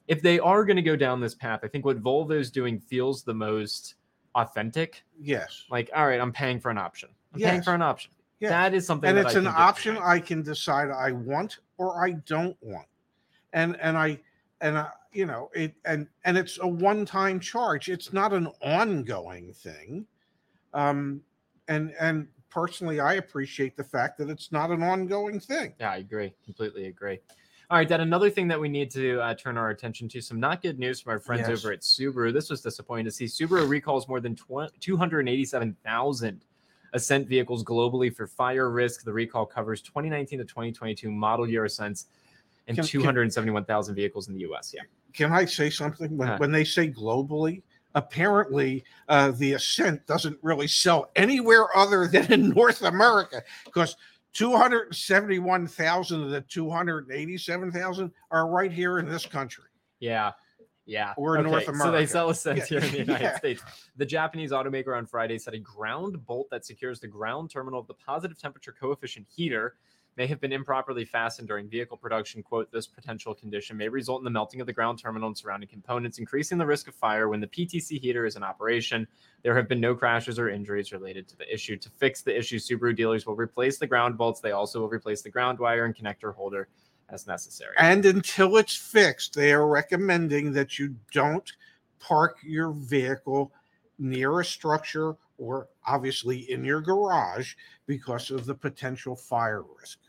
If 0.07 0.21
they 0.21 0.39
are 0.39 0.65
going 0.65 0.75
to 0.75 0.81
go 0.81 0.95
down 0.95 1.21
this 1.21 1.35
path, 1.35 1.61
I 1.63 1.67
think 1.67 1.85
what 1.85 2.01
Volvo 2.01 2.31
is 2.31 2.51
doing 2.51 2.79
feels 2.79 3.23
the 3.23 3.33
most 3.33 3.95
authentic. 4.35 5.03
yes 5.19 5.65
Like, 5.69 5.89
all 5.95 6.07
right, 6.07 6.19
I'm 6.19 6.31
paying 6.31 6.59
for 6.59 6.69
an 6.69 6.77
option. 6.77 7.09
I'm 7.33 7.39
paying 7.39 7.61
for 7.61 7.73
an 7.73 7.81
option. 7.81 8.11
Yes 8.41 8.49
That 8.49 8.73
is 8.73 8.85
something, 8.85 9.07
and 9.07 9.17
that 9.17 9.27
it's 9.27 9.35
I 9.35 9.39
an 9.39 9.47
option 9.47 9.93
behind. 9.95 10.11
I 10.11 10.25
can 10.25 10.41
decide 10.43 10.89
I 10.89 11.11
want 11.13 11.59
or 11.77 12.03
I 12.03 12.13
don't 12.25 12.57
want, 12.61 12.87
and 13.53 13.79
and 13.79 13.97
I 13.97 14.19
and 14.59 14.77
I, 14.77 14.89
you 15.13 15.25
know 15.25 15.49
it 15.53 15.73
and 15.85 16.07
and 16.25 16.37
it's 16.37 16.57
a 16.61 16.67
one 16.67 17.05
time 17.05 17.39
charge. 17.39 17.87
It's 17.87 18.11
not 18.11 18.33
an 18.33 18.47
ongoing 18.61 19.53
thing, 19.53 20.05
um, 20.73 21.21
and 21.67 21.93
and 21.99 22.27
personally 22.49 22.99
I 22.99 23.13
appreciate 23.13 23.77
the 23.77 23.83
fact 23.83 24.17
that 24.17 24.29
it's 24.29 24.51
not 24.51 24.71
an 24.71 24.83
ongoing 24.83 25.39
thing. 25.39 25.73
Yeah, 25.79 25.91
I 25.91 25.97
agree. 25.97 26.33
Completely 26.43 26.87
agree. 26.87 27.19
All 27.69 27.77
right, 27.77 27.87
Dad. 27.87 28.01
Another 28.01 28.29
thing 28.29 28.49
that 28.49 28.59
we 28.59 28.67
need 28.67 28.91
to 28.91 29.21
uh, 29.21 29.33
turn 29.35 29.57
our 29.57 29.69
attention 29.69 30.09
to 30.09 30.19
some 30.19 30.41
not 30.41 30.61
good 30.61 30.77
news 30.77 30.99
from 30.99 31.11
our 31.13 31.19
friends 31.21 31.47
Yes. 31.47 31.63
over 31.63 31.71
at 31.71 31.79
Subaru. 31.79 32.33
This 32.33 32.49
was 32.49 32.59
disappointing 32.59 33.05
to 33.05 33.11
see. 33.11 33.23
Subaru 33.25 33.69
recalls 33.69 34.09
more 34.09 34.19
than 34.19 34.35
20 34.35 34.73
287,000 34.81 36.43
Ascent 36.93 37.27
vehicles 37.27 37.63
globally 37.63 38.13
for 38.13 38.27
fire 38.27 38.69
risk. 38.69 39.03
The 39.03 39.13
recall 39.13 39.45
covers 39.45 39.81
2019 39.81 40.39
to 40.39 40.45
2022 40.45 41.09
model 41.11 41.47
year 41.47 41.65
Ascents 41.65 42.07
and 42.67 42.75
Can- 42.77 42.83
can- 42.85 43.01
271,000 43.01 43.95
vehicles 43.95 44.27
in 44.27 44.33
the 44.33 44.41
U.S. 44.41 44.73
Yeah. 44.75 44.81
Can 45.13 45.31
I 45.31 45.45
say 45.45 45.69
something 45.69 46.15
when 46.17 46.27
Huh. 46.29 46.37
when 46.37 46.51
they 46.51 46.63
say 46.63 46.89
globally? 46.89 47.63
Apparently, 47.95 48.85
uh, 49.09 49.31
the 49.31 49.53
Ascent 49.53 50.05
doesn't 50.07 50.37
really 50.41 50.67
sell 50.67 51.11
anywhere 51.17 51.75
other 51.75 52.07
than 52.07 52.31
in 52.31 52.49
North 52.49 52.83
America 52.83 53.41
because 53.65 53.97
271,000 54.33 56.23
of 56.23 56.29
the 56.29 56.41
287,000 56.41 58.11
are 58.31 58.47
right 58.47 58.71
here 58.71 58.99
in 58.99 59.09
this 59.09 59.25
country. 59.25 59.65
Yeah. 59.99 60.31
Yeah. 60.85 61.13
Or 61.17 61.41
North 61.41 61.67
America. 61.67 61.83
So 61.83 61.91
they 61.91 62.05
sell 62.05 62.29
Ascents 62.29 62.69
Yeah, 62.71 62.79
here 62.79 62.87
in 62.87 62.91
the 62.91 62.97
United 63.05 63.23
yeah. 63.23 63.37
States. 63.37 63.63
The 63.97 64.05
Japanese 64.05 64.51
automaker 64.51 64.97
on 64.97 65.05
Friday 65.05 65.37
said 65.37 65.53
a 65.53 65.59
ground 65.59 66.25
bolt 66.25 66.49
that 66.51 66.65
secures 66.65 66.99
the 66.99 67.07
ground 67.07 67.49
terminal 67.49 67.79
of 67.79 67.87
the 67.87 67.93
positive 67.93 68.39
temperature 68.39 68.71
coefficient 68.71 69.27
heater 69.29 69.75
may 70.17 70.27
have 70.27 70.41
been 70.41 70.51
improperly 70.51 71.05
fastened 71.05 71.47
during 71.47 71.69
vehicle 71.69 71.95
production. 71.95 72.43
Quote, 72.43 72.71
this 72.71 72.85
potential 72.85 73.33
condition 73.33 73.77
may 73.77 73.87
result 73.87 74.19
in 74.19 74.25
the 74.25 74.29
melting 74.29 74.59
of 74.59 74.67
the 74.67 74.73
ground 74.73 74.99
terminal 74.99 75.27
and 75.27 75.37
surrounding 75.37 75.69
components, 75.69 76.19
increasing 76.19 76.57
the 76.57 76.65
risk 76.65 76.87
of 76.87 76.95
fire 76.95 77.29
when 77.29 77.39
the 77.39 77.47
PTC 77.47 77.99
heater 77.99 78.25
is 78.25 78.35
in 78.35 78.43
operation. 78.43 79.07
There 79.43 79.55
have 79.55 79.69
been 79.69 79.79
no 79.79 79.95
crashes 79.95 80.37
or 80.37 80.49
injuries 80.49 80.91
related 80.91 81.27
to 81.29 81.37
the 81.37 81.51
issue. 81.51 81.77
To 81.77 81.89
fix 81.89 82.21
the 82.21 82.37
issue, 82.37 82.59
Subaru 82.59 82.95
dealers 82.95 83.25
will 83.25 83.35
replace 83.35 83.77
the 83.77 83.87
ground 83.87 84.17
bolts. 84.17 84.41
They 84.41 84.51
also 84.51 84.81
will 84.81 84.89
replace 84.89 85.21
the 85.21 85.31
ground 85.31 85.59
wire 85.59 85.85
and 85.85 85.95
connector 85.95 86.35
holder 86.35 86.67
as 87.11 87.27
necessary. 87.27 87.75
And 87.77 88.05
until 88.05 88.57
it's 88.57 88.75
fixed, 88.75 89.33
they 89.35 89.51
are 89.51 89.67
recommending 89.67 90.53
that 90.53 90.79
you 90.79 90.95
don't 91.13 91.49
park 91.99 92.37
your 92.43 92.71
vehicle 92.71 93.51
near 93.99 94.39
a 94.39 94.45
structure 94.45 95.15
or 95.37 95.67
obviously 95.85 96.49
in 96.51 96.63
your 96.63 96.81
garage 96.81 97.53
because 97.85 98.31
of 98.31 98.45
the 98.45 98.55
potential 98.55 99.15
fire 99.15 99.63
risk. 99.79 99.99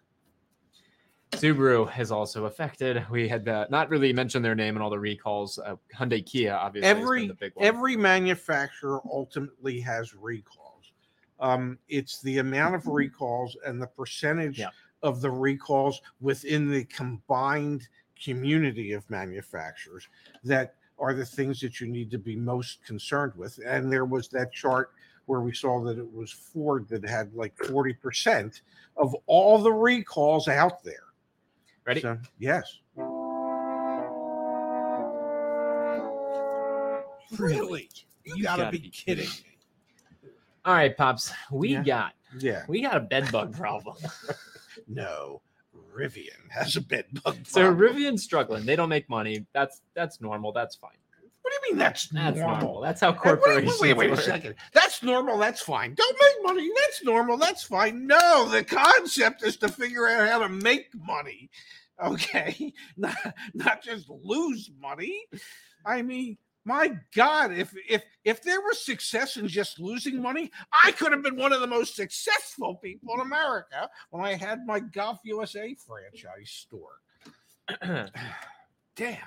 Subaru 1.32 1.88
has 1.88 2.12
also 2.12 2.44
affected. 2.44 3.04
We 3.10 3.26
had 3.26 3.48
uh, 3.48 3.66
not 3.70 3.88
really 3.88 4.12
mentioned 4.12 4.44
their 4.44 4.54
name 4.54 4.76
in 4.76 4.82
all 4.82 4.90
the 4.90 4.98
recalls. 4.98 5.58
Uh, 5.58 5.76
Hyundai 5.96 6.24
Kia, 6.24 6.52
obviously, 6.52 6.88
Every 6.88 7.26
the 7.28 7.34
big 7.34 7.52
one. 7.54 7.66
every 7.66 7.96
manufacturer 7.96 9.00
ultimately 9.10 9.80
has 9.80 10.14
recalls. 10.14 10.92
Um, 11.40 11.78
it's 11.88 12.20
the 12.20 12.38
amount 12.38 12.74
of 12.74 12.86
recalls 12.86 13.56
and 13.66 13.80
the 13.80 13.86
percentage 13.86 14.58
Yeah. 14.58 14.68
Of 15.02 15.20
the 15.20 15.30
recalls 15.30 16.00
within 16.20 16.70
the 16.70 16.84
combined 16.84 17.88
community 18.22 18.92
of 18.92 19.08
manufacturers 19.10 20.08
that 20.44 20.74
are 20.98 21.14
the 21.14 21.24
things 21.24 21.60
that 21.60 21.80
you 21.80 21.88
need 21.88 22.10
to 22.10 22.18
be 22.18 22.36
most 22.36 22.84
concerned 22.84 23.32
with. 23.36 23.58
And 23.66 23.90
there 23.92 24.04
was 24.04 24.28
that 24.28 24.52
chart 24.52 24.92
where 25.26 25.40
we 25.40 25.52
saw 25.52 25.82
that 25.84 25.98
it 25.98 26.12
was 26.12 26.30
Ford 26.30 26.88
that 26.88 27.04
had 27.04 27.34
like 27.34 27.56
40% 27.56 28.60
of 28.96 29.14
all 29.26 29.58
the 29.58 29.72
recalls 29.72 30.46
out 30.48 30.82
there. 30.84 31.04
Ready? 31.84 32.00
So, 32.00 32.18
yes. 32.38 32.78
Really? 37.38 37.88
You, 38.24 38.42
gotta, 38.42 38.70
be, 38.70 38.78
kidding 38.90 39.24
me. 39.24 40.28
all 40.64 40.74
right, 40.74 40.96
pops. 40.96 41.32
We 41.50 41.70
Yeah. 41.70 41.82
got 41.82 42.12
Yeah. 42.38 42.62
we 42.68 42.80
got 42.82 42.96
a 42.96 43.00
bed 43.00 43.32
bug 43.32 43.56
problem. 43.56 43.96
No. 44.94 45.42
Rivian 45.94 46.50
has 46.50 46.76
a 46.76 46.80
bed 46.80 47.04
bug 47.22 47.36
so. 47.46 47.72
Rivian's 47.74 48.22
struggling. 48.22 48.64
They 48.64 48.76
don't 48.76 48.88
make 48.88 49.08
money. 49.08 49.46
That's 49.52 49.80
that's 49.94 50.20
normal. 50.20 50.52
That's 50.52 50.74
fine. 50.76 50.90
what 51.42 51.50
do 51.50 51.56
you 51.66 51.72
mean 51.72 51.78
that's, 51.78 52.08
That's 52.08 52.38
normal? 52.38 52.60
normal. 52.60 52.80
That's 52.82 53.00
how 53.00 53.12
Hey, 53.12 53.18
wait- 53.18 53.22
corporations 53.40 53.80
Wait, 53.80 53.96
wait, 53.96 54.10
a 54.10 54.16
second. 54.16 54.54
That's 54.72 55.02
normal. 55.02 55.38
That's 55.38 55.60
fine. 55.60 55.94
Don't 55.94 56.18
make 56.20 56.54
money. 56.54 56.70
That's 56.82 57.04
normal. 57.04 57.36
That's 57.36 57.62
fine. 57.62 58.06
No, 58.06 58.48
the 58.48 58.64
concept 58.64 59.42
is 59.42 59.56
to 59.58 59.68
figure 59.68 60.08
out 60.08 60.28
how 60.28 60.38
to 60.40 60.48
make 60.48 60.88
money. 61.06 61.50
Okay, 62.02 62.72
not 62.96 63.16
not 63.54 63.82
just 63.82 64.08
lose 64.08 64.70
money. 64.80 65.24
I 65.86 66.02
mean, 66.02 66.36
my 66.64 66.96
God, 67.14 67.52
if 67.52 67.74
if 67.88 68.04
if 68.24 68.42
there 68.42 68.60
was 68.60 68.84
success 68.84 69.36
in 69.36 69.48
just 69.48 69.80
losing 69.80 70.22
money, 70.22 70.50
I 70.84 70.92
could 70.92 71.12
have 71.12 71.22
been 71.22 71.36
one 71.36 71.52
of 71.52 71.60
the 71.60 71.66
most 71.66 71.96
successful 71.96 72.76
people 72.76 73.14
in 73.14 73.20
America 73.20 73.90
when 74.10 74.24
I 74.24 74.34
had 74.34 74.64
my 74.66 74.80
Golf 74.80 75.18
USA 75.24 75.74
franchise 75.74 76.50
store. 76.50 77.00
Damn. 78.96 79.18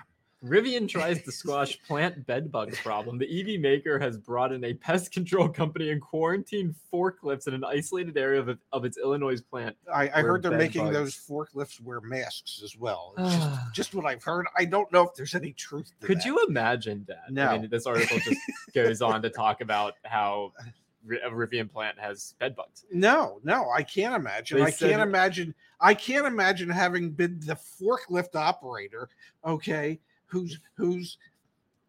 Rivian 0.43 0.87
tries 0.87 1.21
to 1.23 1.31
squash 1.31 1.81
plant 1.83 2.25
bedbug 2.27 2.73
problem. 2.75 3.17
The 3.17 3.25
EV 3.55 3.59
maker 3.59 3.97
has 3.99 4.17
brought 4.17 4.51
in 4.51 4.63
a 4.63 4.73
pest 4.73 5.11
control 5.13 5.49
company 5.49 5.89
and 5.91 6.01
quarantined 6.01 6.75
forklifts 6.93 7.47
in 7.47 7.53
an 7.53 7.63
isolated 7.63 8.17
area 8.17 8.41
of, 8.41 8.57
of 8.71 8.85
its 8.85 8.97
Illinois 8.97 9.41
plant. 9.41 9.75
I, 9.91 10.03
I 10.09 10.21
heard 10.21 10.43
they're 10.43 10.51
making 10.51 10.83
bugs- 10.85 10.95
those 10.95 11.15
forklifts 11.15 11.81
wear 11.81 12.01
masks 12.01 12.61
as 12.63 12.77
well. 12.77 13.13
It's 13.17 13.35
just, 13.35 13.73
just 13.73 13.95
what 13.95 14.05
I've 14.05 14.23
heard. 14.23 14.45
I 14.57 14.65
don't 14.65 14.91
know 14.91 15.03
if 15.03 15.15
there's 15.15 15.35
any 15.35 15.53
truth 15.53 15.91
to 16.01 16.07
Could 16.07 16.19
that. 16.19 16.25
you 16.25 16.45
imagine 16.47 17.05
that? 17.07 17.31
No. 17.31 17.47
I 17.47 17.57
mean, 17.57 17.69
this 17.69 17.85
article 17.85 18.19
just 18.19 18.39
goes 18.75 19.01
on 19.01 19.21
to 19.21 19.29
talk 19.29 19.61
about 19.61 19.93
how 20.03 20.53
a 20.59 21.27
uh, 21.27 21.29
Rivian 21.29 21.71
plant 21.71 21.99
has 21.99 22.33
bed 22.39 22.55
bugs. 22.55 22.85
No, 22.91 23.39
no, 23.43 23.69
I 23.69 23.83
can't 23.83 24.15
imagine. 24.15 24.57
They 24.59 24.65
I 24.65 24.69
said- 24.69 24.89
can't 24.89 25.01
imagine. 25.01 25.55
I 25.81 25.93
can't 25.93 26.25
imagine 26.25 26.69
having 26.69 27.11
been 27.11 27.39
the 27.41 27.55
forklift 27.55 28.35
operator. 28.35 29.09
Okay, 29.45 29.99
who's 30.27 30.59
who's 30.75 31.17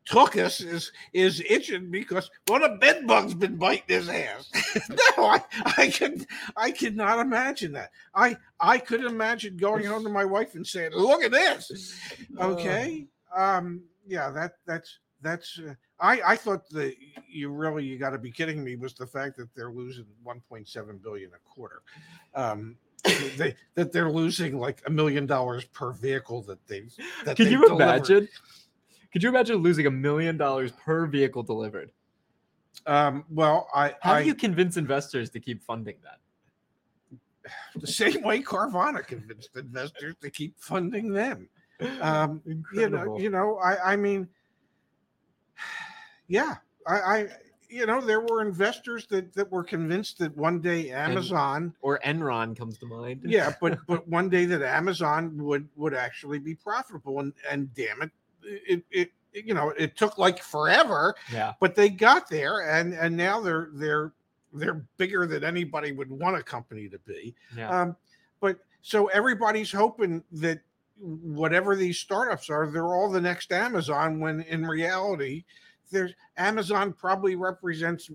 took 0.06 0.36
us 0.36 0.60
is 0.60 0.92
is 1.12 1.42
itching 1.48 1.90
because 1.90 2.30
one 2.46 2.62
of 2.62 2.80
bed 2.80 3.06
bugs 3.06 3.34
been 3.34 3.56
biting 3.56 3.84
his 3.88 4.08
ass. 4.08 4.48
no, 4.88 5.24
I 5.26 5.42
I 5.76 5.88
can 5.88 6.24
I 6.56 6.70
cannot 6.70 7.18
imagine 7.18 7.72
that. 7.72 7.90
I 8.14 8.36
I 8.60 8.78
could 8.78 9.04
imagine 9.04 9.56
going 9.56 9.84
home 9.84 10.04
to 10.04 10.08
my 10.08 10.24
wife 10.24 10.54
and 10.54 10.66
saying, 10.66 10.92
"Look 10.92 11.22
at 11.22 11.32
this." 11.32 11.98
Okay. 12.40 13.06
Um. 13.36 13.82
Yeah. 14.06 14.30
That 14.30 14.52
that's 14.66 14.98
that's. 15.20 15.58
Uh, 15.58 15.74
I 15.98 16.20
I 16.24 16.36
thought 16.36 16.68
that 16.70 16.94
you 17.28 17.50
really 17.50 17.84
you 17.84 17.98
got 17.98 18.10
to 18.10 18.18
be 18.18 18.30
kidding 18.30 18.62
me 18.62 18.76
was 18.76 18.94
the 18.94 19.06
fact 19.06 19.36
that 19.38 19.48
they're 19.54 19.72
losing 19.72 20.06
1.7 20.24 21.02
billion 21.02 21.30
a 21.32 21.54
quarter. 21.54 21.82
Um. 22.34 22.76
They, 23.36 23.54
that 23.74 23.92
they're 23.92 24.10
losing 24.10 24.58
like 24.58 24.82
a 24.86 24.90
million 24.90 25.26
dollars 25.26 25.66
per 25.66 25.92
vehicle 25.92 26.42
that 26.42 26.66
they've. 26.66 26.90
That 27.24 27.36
Could 27.36 27.46
they've 27.46 27.52
you 27.52 27.66
delivered. 27.66 27.82
imagine? 27.82 28.28
Could 29.12 29.22
you 29.22 29.28
imagine 29.28 29.56
losing 29.56 29.86
a 29.86 29.90
million 29.90 30.36
dollars 30.36 30.72
per 30.72 31.06
vehicle 31.06 31.42
delivered? 31.42 31.92
Um. 32.86 33.24
Well, 33.30 33.68
I 33.74 33.94
How 34.00 34.14
I 34.14 34.22
do 34.22 34.28
you 34.28 34.34
convince 34.34 34.76
investors 34.76 35.30
to 35.30 35.40
keep 35.40 35.62
funding 35.62 35.96
that? 36.02 36.18
the 37.80 37.86
same 37.86 38.22
way 38.22 38.42
Carvana 38.42 39.06
convinced 39.06 39.50
investors 39.56 40.14
to 40.22 40.30
keep 40.30 40.58
funding 40.58 41.12
them. 41.12 41.48
Um, 42.00 42.42
you 42.46 42.54
know, 42.74 42.84
Incredible. 42.86 43.20
you 43.20 43.30
know, 43.30 43.58
I, 43.58 43.92
I 43.92 43.96
mean, 43.96 44.28
yeah, 46.28 46.54
I, 46.86 46.94
I, 46.94 47.28
you 47.68 47.86
know, 47.86 48.00
there 48.00 48.20
were 48.20 48.42
investors 48.42 49.06
that 49.08 49.34
that 49.34 49.50
were 49.50 49.64
convinced 49.64 50.18
that 50.18 50.36
one 50.36 50.60
day 50.60 50.90
Amazon, 50.90 51.74
or 51.80 52.00
Enron 52.04 52.56
comes 52.56 52.78
to 52.78 52.86
mind. 52.86 53.22
yeah, 53.24 53.54
but 53.60 53.78
but 53.86 54.06
one 54.08 54.28
day 54.28 54.44
that 54.46 54.62
Amazon 54.62 55.36
would 55.42 55.68
would 55.76 55.94
actually 55.94 56.38
be 56.38 56.54
profitable, 56.54 57.20
and 57.20 57.32
and 57.50 57.72
damn 57.74 58.02
it, 58.02 58.10
it 58.42 58.84
it, 58.90 59.10
it 59.32 59.46
you 59.46 59.54
know, 59.54 59.70
it 59.70 59.96
took 59.96 60.18
like 60.18 60.42
forever, 60.42 61.14
yeah. 61.32 61.54
but 61.60 61.74
they 61.74 61.88
got 61.88 62.28
there, 62.28 62.70
and 62.70 62.94
and 62.94 63.16
now 63.16 63.40
they're 63.40 63.68
they're 63.74 64.12
they're 64.52 64.86
bigger 64.96 65.26
than 65.26 65.44
anybody 65.44 65.92
would 65.92 66.10
want 66.10 66.36
a 66.36 66.42
company 66.42 66.88
to 66.88 66.98
be. 67.00 67.34
Yeah. 67.56 67.68
Um, 67.68 67.96
but 68.40 68.58
so 68.82 69.06
everybody's 69.08 69.72
hoping 69.72 70.24
that 70.32 70.60
whatever 70.98 71.76
these 71.76 71.98
startups 71.98 72.48
are, 72.48 72.70
they're 72.70 72.94
all 72.94 73.10
the 73.10 73.20
next 73.20 73.52
Amazon. 73.52 74.20
When 74.20 74.40
in 74.42 74.66
reality, 74.66 75.44
there's 75.90 76.12
Amazon 76.36 76.92
probably 76.92 77.36
represents 77.36 78.10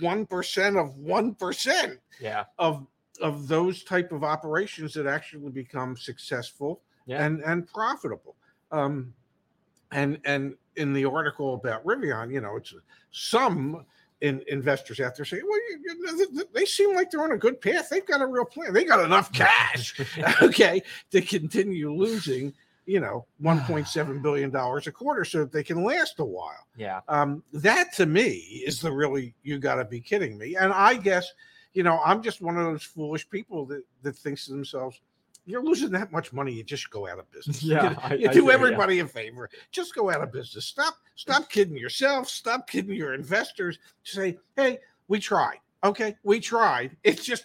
one 0.00 0.26
percent 0.26 0.76
of 0.76 0.96
one 0.96 1.34
percent 1.34 1.98
yeah. 2.20 2.44
of 2.58 2.86
of 3.20 3.48
those 3.48 3.82
type 3.84 4.12
of 4.12 4.22
operations 4.22 4.94
that 4.94 5.06
actually 5.06 5.50
become 5.50 5.96
successful 5.96 6.82
Yeah. 7.06 7.24
and 7.24 7.42
and 7.42 7.66
profitable. 7.66 8.36
Um, 8.70 9.14
and 9.92 10.20
and 10.24 10.54
in 10.76 10.92
the 10.92 11.04
article 11.04 11.54
about 11.54 11.84
Rivian, 11.84 12.32
you 12.32 12.40
know, 12.40 12.56
it's 12.56 12.74
some 13.10 13.84
in, 14.20 14.42
investors 14.48 15.00
out 15.00 15.16
there 15.16 15.24
saying, 15.24 15.42
well, 15.48 15.58
you, 15.70 15.80
you 15.84 16.02
know, 16.02 16.16
th- 16.16 16.30
th- 16.30 16.48
they 16.52 16.64
seem 16.64 16.94
like 16.94 17.10
they're 17.10 17.22
on 17.22 17.32
a 17.32 17.38
good 17.38 17.60
path. 17.60 17.88
They've 17.88 18.06
got 18.06 18.20
a 18.20 18.26
real 18.26 18.44
plan. 18.44 18.72
They 18.72 18.84
got 18.84 19.04
enough 19.04 19.32
cash, 19.32 19.98
okay, 20.42 20.82
to 21.10 21.20
continue 21.20 21.92
losing, 21.92 22.52
you 22.88 23.00
know, 23.00 23.26
1.7 23.42 24.22
billion 24.22 24.50
dollars 24.50 24.86
a 24.86 24.92
quarter, 24.92 25.24
so 25.24 25.40
that 25.40 25.52
they 25.52 25.62
can 25.62 25.84
last 25.84 26.18
a 26.20 26.24
while. 26.24 26.66
yeah. 26.76 27.00
Um, 27.08 27.42
that 27.52 27.92
to 27.96 28.06
me 28.06 28.62
is 28.66 28.80
the 28.80 28.90
really 28.90 29.34
you 29.42 29.58
got 29.58 29.76
to 29.76 29.84
be 29.84 30.00
kidding 30.00 30.38
me. 30.38 30.56
And 30.56 30.72
I 30.72 30.94
guess, 30.94 31.30
you 31.74 31.82
know, 31.82 32.00
I'm 32.04 32.22
just 32.22 32.40
one 32.40 32.56
of 32.56 32.64
those 32.64 32.82
foolish 32.82 33.28
people 33.28 33.66
that 33.66 33.82
that 34.02 34.16
thinks 34.16 34.46
to 34.46 34.52
themselves, 34.52 35.00
you're 35.44 35.62
losing 35.62 35.90
that 35.90 36.10
much 36.12 36.32
money, 36.32 36.52
you 36.52 36.62
just 36.64 36.90
go 36.90 37.06
out 37.06 37.18
of 37.18 37.30
business. 37.30 37.62
Yeah, 37.72 37.90
you, 37.90 37.96
I- 38.02 38.14
you 38.14 38.28
I 38.28 38.32
do 38.32 38.50
everybody 38.50 38.98
a 39.00 39.06
favor. 39.06 39.48
Just 39.70 39.94
go 39.94 40.10
out 40.10 40.22
of 40.22 40.32
business. 40.32 40.64
Stop, 40.64 40.94
stop 41.14 41.48
kidding 41.50 41.76
yourself. 41.76 42.28
Stop 42.28 42.68
kidding 42.68 42.94
your 42.94 43.12
investors. 43.14 43.78
Say, 44.02 44.38
hey, 44.56 44.78
we 45.08 45.18
tried. 45.20 45.58
Okay, 45.84 46.16
we 46.22 46.40
tried. 46.40 46.96
It's 47.04 47.24
just 47.24 47.44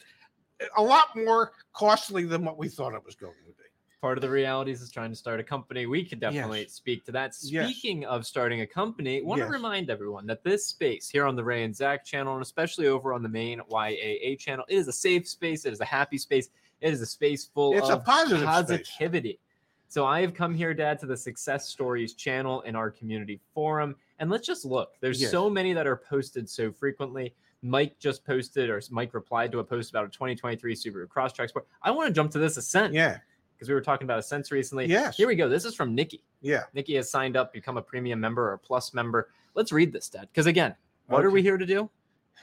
a 0.78 0.82
lot 0.82 1.16
more 1.16 1.52
costly 1.74 2.24
than 2.26 2.44
what 2.46 2.58
we 2.58 2.68
thought 2.70 2.94
it 2.94 3.06
was 3.06 3.16
going 3.16 3.34
to 3.46 3.52
be. 3.52 3.64
Part 4.04 4.18
of 4.18 4.22
the 4.22 4.30
realities 4.30 4.82
is 4.82 4.92
trying 4.92 5.12
to 5.12 5.16
start 5.16 5.40
a 5.40 5.44
company. 5.46 5.86
We 5.86 6.04
could 6.04 6.20
definitely 6.20 6.68
speak 6.68 7.06
to 7.06 7.14
that. 7.14 7.32
Yes. 7.42 7.70
Speaking 7.70 8.04
of 8.04 8.26
starting 8.26 8.60
a 8.60 8.68
company, 8.68 9.22
want 9.22 9.40
Yes. 9.40 9.48
to 9.48 9.54
remind 9.54 9.90
everyone 9.90 10.26
that 10.28 10.44
this 10.44 10.66
space 10.68 11.08
here 11.08 11.26
on 11.26 11.38
the 11.38 11.44
Ray 11.46 11.64
and 11.64 11.74
Zach 11.74 12.04
channel, 12.04 12.34
and 12.34 12.42
especially 12.42 12.88
over 12.88 13.14
on 13.14 13.24
the 13.24 13.30
main 13.30 13.62
YAA 13.72 14.36
channel, 14.36 14.66
it 14.68 14.76
is 14.76 14.90
a 14.90 14.92
safe 14.92 15.26
space. 15.26 15.64
It 15.64 15.72
is 15.72 15.80
a 15.80 15.86
happy 15.86 16.18
space. 16.18 16.50
It 16.82 16.92
is 16.92 17.00
a 17.00 17.06
space 17.06 17.46
full 17.46 17.78
It's 17.78 17.88
a 17.88 17.94
of 17.94 18.04
positive 18.04 18.40
space. 18.40 18.46
positivity. 18.46 19.40
So 19.88 20.06
I 20.06 20.20
have 20.20 20.34
come 20.34 20.54
here, 20.54 20.74
Dad, 20.74 21.00
to 21.00 21.06
the 21.06 21.16
Success 21.16 21.70
Stories 21.70 22.14
channel 22.14 22.60
in 22.64 22.76
our 22.76 22.92
community 22.92 23.40
forum, 23.54 23.96
and 24.20 24.30
let's 24.30 24.46
just 24.46 24.66
look. 24.66 24.98
There's 25.00 25.22
Yes. 25.22 25.32
so 25.32 25.50
many 25.50 25.72
that 25.72 25.88
are 25.88 25.96
posted 25.96 26.50
so 26.50 26.74
frequently. 26.74 27.34
Mike 27.62 27.98
just 28.00 28.26
posted, 28.26 28.70
or 28.70 28.82
Mike 28.92 29.14
replied 29.14 29.50
to 29.54 29.60
a 29.60 29.64
post 29.64 29.92
about 29.92 30.04
a 30.04 30.10
2023 30.10 30.76
Subaru 30.76 31.08
Crosstrek 31.08 31.48
Sport. 31.48 31.66
I 31.82 31.92
want 31.92 32.10
to 32.10 32.14
jump 32.14 32.32
to 32.34 32.40
this 32.40 32.58
Ascent 32.58 32.94
Yeah, 32.94 33.20
because 33.56 33.68
we 33.70 33.74
were 33.74 33.82
talking 33.82 34.06
about 34.06 34.20
Ascents 34.20 34.52
recently. 34.52 34.86
Yes. 34.88 35.16
Here 35.18 35.28
we 35.28 35.36
go. 35.36 35.48
This 35.50 35.66
is 35.66 35.76
from 35.76 35.96
Nikki. 35.96 36.24
yeah. 36.42 36.64
Nikki 36.74 36.96
has 36.96 37.10
signed 37.10 37.38
up, 37.38 37.54
become 37.54 37.78
a 37.78 37.82
premium 37.82 38.20
member 38.20 38.50
or 38.50 38.54
a 38.54 38.58
plus 38.60 38.94
member. 38.94 39.30
Let's 39.56 39.72
read 39.72 39.94
this, 39.94 40.10
Dad. 40.10 40.28
Because 40.32 40.46
again, 40.48 40.76
what 41.08 41.24
are 41.24 41.30
we 41.32 41.42
here 41.42 41.58
to 41.58 41.66
do? 41.66 41.90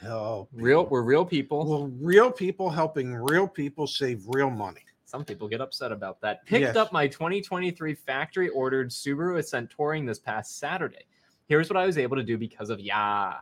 Oh, 0.07 0.49
Real, 0.53 0.87
we're 0.87 1.03
real 1.03 1.25
people. 1.27 1.67
Well, 1.67 1.89
real 2.01 2.31
people 2.31 2.71
helping 2.71 3.15
real 3.15 3.47
people 3.47 3.87
save 3.87 4.23
real 4.29 4.49
money. 4.51 4.81
Some 5.05 5.25
people 5.25 5.49
get 5.49 5.61
upset 5.61 5.91
about 5.93 6.21
that. 6.23 6.47
Picked 6.47 6.61
Yes. 6.63 6.77
up 6.77 6.93
my 6.93 7.07
2023 7.09 7.95
factory 7.95 8.49
ordered 8.51 8.91
Subaru 8.91 9.39
Ascent 9.39 9.69
Touring 9.77 10.07
this 10.07 10.19
past 10.21 10.59
Saturday. 10.59 11.05
Here's 11.49 11.69
what 11.69 11.77
I 11.77 11.85
was 11.85 11.99
able 11.99 12.17
to 12.17 12.23
do 12.23 12.39
because 12.39 12.71
of 12.71 12.79
Ya. 12.81 13.35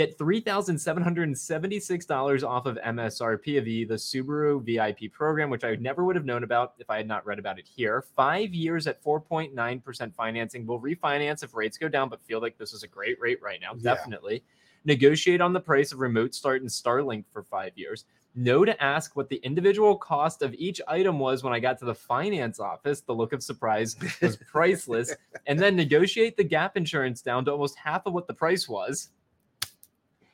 Get 0.00 0.16
$3,776 0.16 2.48
off 2.48 2.64
of 2.64 2.78
MSRP 2.78 3.58
of 3.58 3.66
the, 3.66 3.84
Subaru 3.96 4.64
VIP 4.64 5.12
program, 5.12 5.50
which 5.50 5.62
I 5.62 5.74
never 5.74 6.06
would 6.06 6.16
have 6.16 6.24
known 6.24 6.42
about 6.42 6.72
if 6.78 6.88
I 6.88 6.96
had 6.96 7.06
not 7.06 7.26
read 7.26 7.38
about 7.38 7.58
it 7.58 7.68
here. 7.68 8.06
Five 8.16 8.54
years 8.54 8.86
at 8.86 9.04
4.9% 9.04 10.14
financing. 10.14 10.66
We'll 10.66 10.80
refinance 10.80 11.44
if 11.44 11.54
rates 11.54 11.76
go 11.76 11.90
down, 11.90 12.08
but 12.08 12.22
feel 12.22 12.40
like 12.40 12.56
this 12.56 12.72
is 12.72 12.82
a 12.82 12.88
great 12.88 13.20
rate 13.20 13.42
right 13.42 13.60
now. 13.60 13.72
Yeah. 13.74 13.94
Definitely. 13.94 14.42
Negotiate 14.86 15.42
on 15.42 15.52
the 15.52 15.60
price 15.60 15.92
of 15.92 15.98
remote 15.98 16.34
start 16.34 16.62
and 16.62 16.70
Starlink 16.70 17.26
for 17.30 17.42
five 17.42 17.72
years 17.76 18.06
know 18.34 18.64
to 18.64 18.82
ask 18.82 19.16
what 19.16 19.28
the 19.28 19.36
individual 19.42 19.98
cost 19.98 20.40
of 20.40 20.54
each 20.54 20.80
item 20.88 21.18
was 21.18 21.44
when 21.44 21.52
I 21.52 21.60
got 21.60 21.78
to 21.80 21.84
the 21.84 21.94
finance 21.94 22.58
office. 22.58 23.02
The 23.02 23.12
look 23.12 23.34
of 23.34 23.42
surprise 23.42 23.96
was 24.22 24.36
priceless. 24.50 25.14
and 25.46 25.58
then 25.58 25.76
negotiate 25.76 26.38
the 26.38 26.44
gap 26.44 26.78
insurance 26.78 27.20
down 27.20 27.44
to 27.44 27.52
almost 27.52 27.76
half 27.76 28.06
of 28.06 28.14
what 28.14 28.26
the 28.26 28.32
price 28.32 28.66
was. 28.66 29.10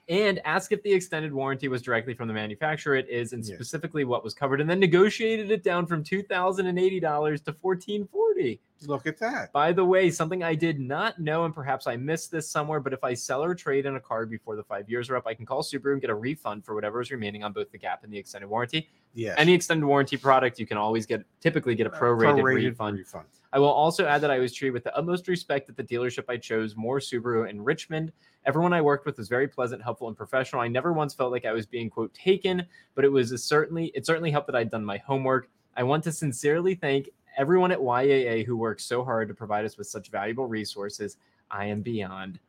And 0.09 0.41
ask 0.45 0.71
if 0.71 0.83
the 0.83 0.93
extended 0.93 1.33
warranty 1.33 1.67
was 1.69 1.83
directly 1.83 2.15
from 2.15 2.29
the 2.29 2.35
manufacturer. 2.35 2.95
It 2.95 3.09
is, 3.09 3.33
and 3.33 3.45
Yes. 3.45 3.57
specifically 3.57 4.05
what 4.05 4.23
was 4.23 4.35
covered. 4.35 4.61
And 4.61 4.71
then 4.71 4.79
negotiated 4.79 5.51
it 5.51 5.65
down 5.65 5.87
from 5.87 6.05
two 6.05 6.23
thousand 6.23 6.67
and 6.67 6.79
eighty 6.79 7.01
dollars 7.01 7.41
to 7.43 7.53
1440 7.61 8.61
Look 8.83 9.07
at 9.07 9.19
that. 9.19 9.53
By 9.53 9.73
the 9.73 9.85
way, 9.85 10.11
something 10.11 10.43
I 10.43 10.55
did 10.55 10.79
not 10.79 11.19
know, 11.19 11.45
and 11.47 11.55
perhaps 11.55 11.87
I 11.87 11.97
missed 11.97 12.31
this 12.31 12.49
somewhere, 12.49 12.79
but 12.79 12.93
if 12.93 13.03
I 13.03 13.15
sell 13.15 13.43
or 13.43 13.55
trade 13.55 13.87
in 13.87 13.97
a 13.97 14.01
car 14.01 14.27
before 14.27 14.55
the 14.55 14.63
five 14.63 14.89
years 14.91 15.09
are 15.09 15.17
up, 15.17 15.27
I 15.27 15.33
can 15.35 15.47
call 15.47 15.63
Subaru 15.63 15.93
and 15.93 16.01
get 16.01 16.11
a 16.11 16.15
refund 16.15 16.65
for 16.65 16.75
whatever 16.75 17.01
is 17.01 17.11
remaining 17.11 17.43
on 17.43 17.53
both 17.53 17.71
the 17.73 17.79
gap 17.79 18.05
and 18.05 18.13
the 18.13 18.19
extended 18.19 18.49
warranty. 18.49 18.89
Yes. 19.15 19.35
Any 19.39 19.55
extended 19.55 19.87
warranty 19.87 20.19
product, 20.19 20.59
you 20.59 20.67
can 20.67 20.77
always 20.77 21.07
get 21.07 21.25
typically 21.41 21.75
get 21.75 21.87
a 21.87 21.91
prorated, 21.91 22.41
prorated 22.43 22.71
refund. 22.71 22.99
refund. 22.99 23.27
I 23.53 23.59
will 23.59 23.71
also 23.71 24.07
add 24.07 24.21
that 24.23 24.31
I 24.31 24.39
was 24.39 24.53
treated 24.53 24.73
with 24.73 24.85
the 24.85 24.97
utmost 24.97 25.29
respect 25.29 25.69
at 25.69 25.77
the 25.77 25.85
dealership 25.85 26.25
I 26.29 26.37
chose, 26.37 26.77
Moore 26.77 26.99
Subaru 26.99 27.49
in 27.49 27.63
Richmond. 27.63 28.13
Everyone 28.45 28.73
I 28.73 28.81
worked 28.81 29.07
with 29.07 29.19
was 29.19 29.29
very 29.29 29.49
pleasant, 29.49 29.83
helpful, 29.83 30.09
and 30.09 30.17
professional. 30.17 30.63
I 30.63 30.69
never 30.69 30.93
once 30.93 31.15
felt 31.15 31.33
like 31.33 31.45
I 31.45 31.53
was 31.53 31.67
being 31.67 31.91
quote 31.91 32.13
taken, 32.15 32.65
but 32.95 33.05
it 33.05 33.11
was 33.11 33.43
certainly 33.43 33.87
it 33.95 34.07
certainly 34.07 34.31
helped 34.31 34.47
that 34.49 34.57
I'd 34.57 34.71
done 34.71 34.85
my 34.85 34.99
homework. 34.99 35.49
I 35.77 35.83
want 35.83 36.05
to 36.05 36.13
sincerely 36.13 36.75
thank 36.75 37.09
everyone 37.37 37.73
at 37.73 37.79
YAA 37.79 38.47
who 38.47 38.57
worked 38.57 38.81
so 38.81 39.05
hard 39.05 39.29
to 39.29 39.35
provide 39.35 39.65
us 39.65 39.77
with 39.77 39.87
such 39.87 40.11
valuable 40.11 40.47
resources. 40.47 41.17
I 41.51 41.67
am 41.67 41.83
beyond 41.83 42.41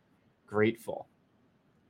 grateful. 0.45 1.07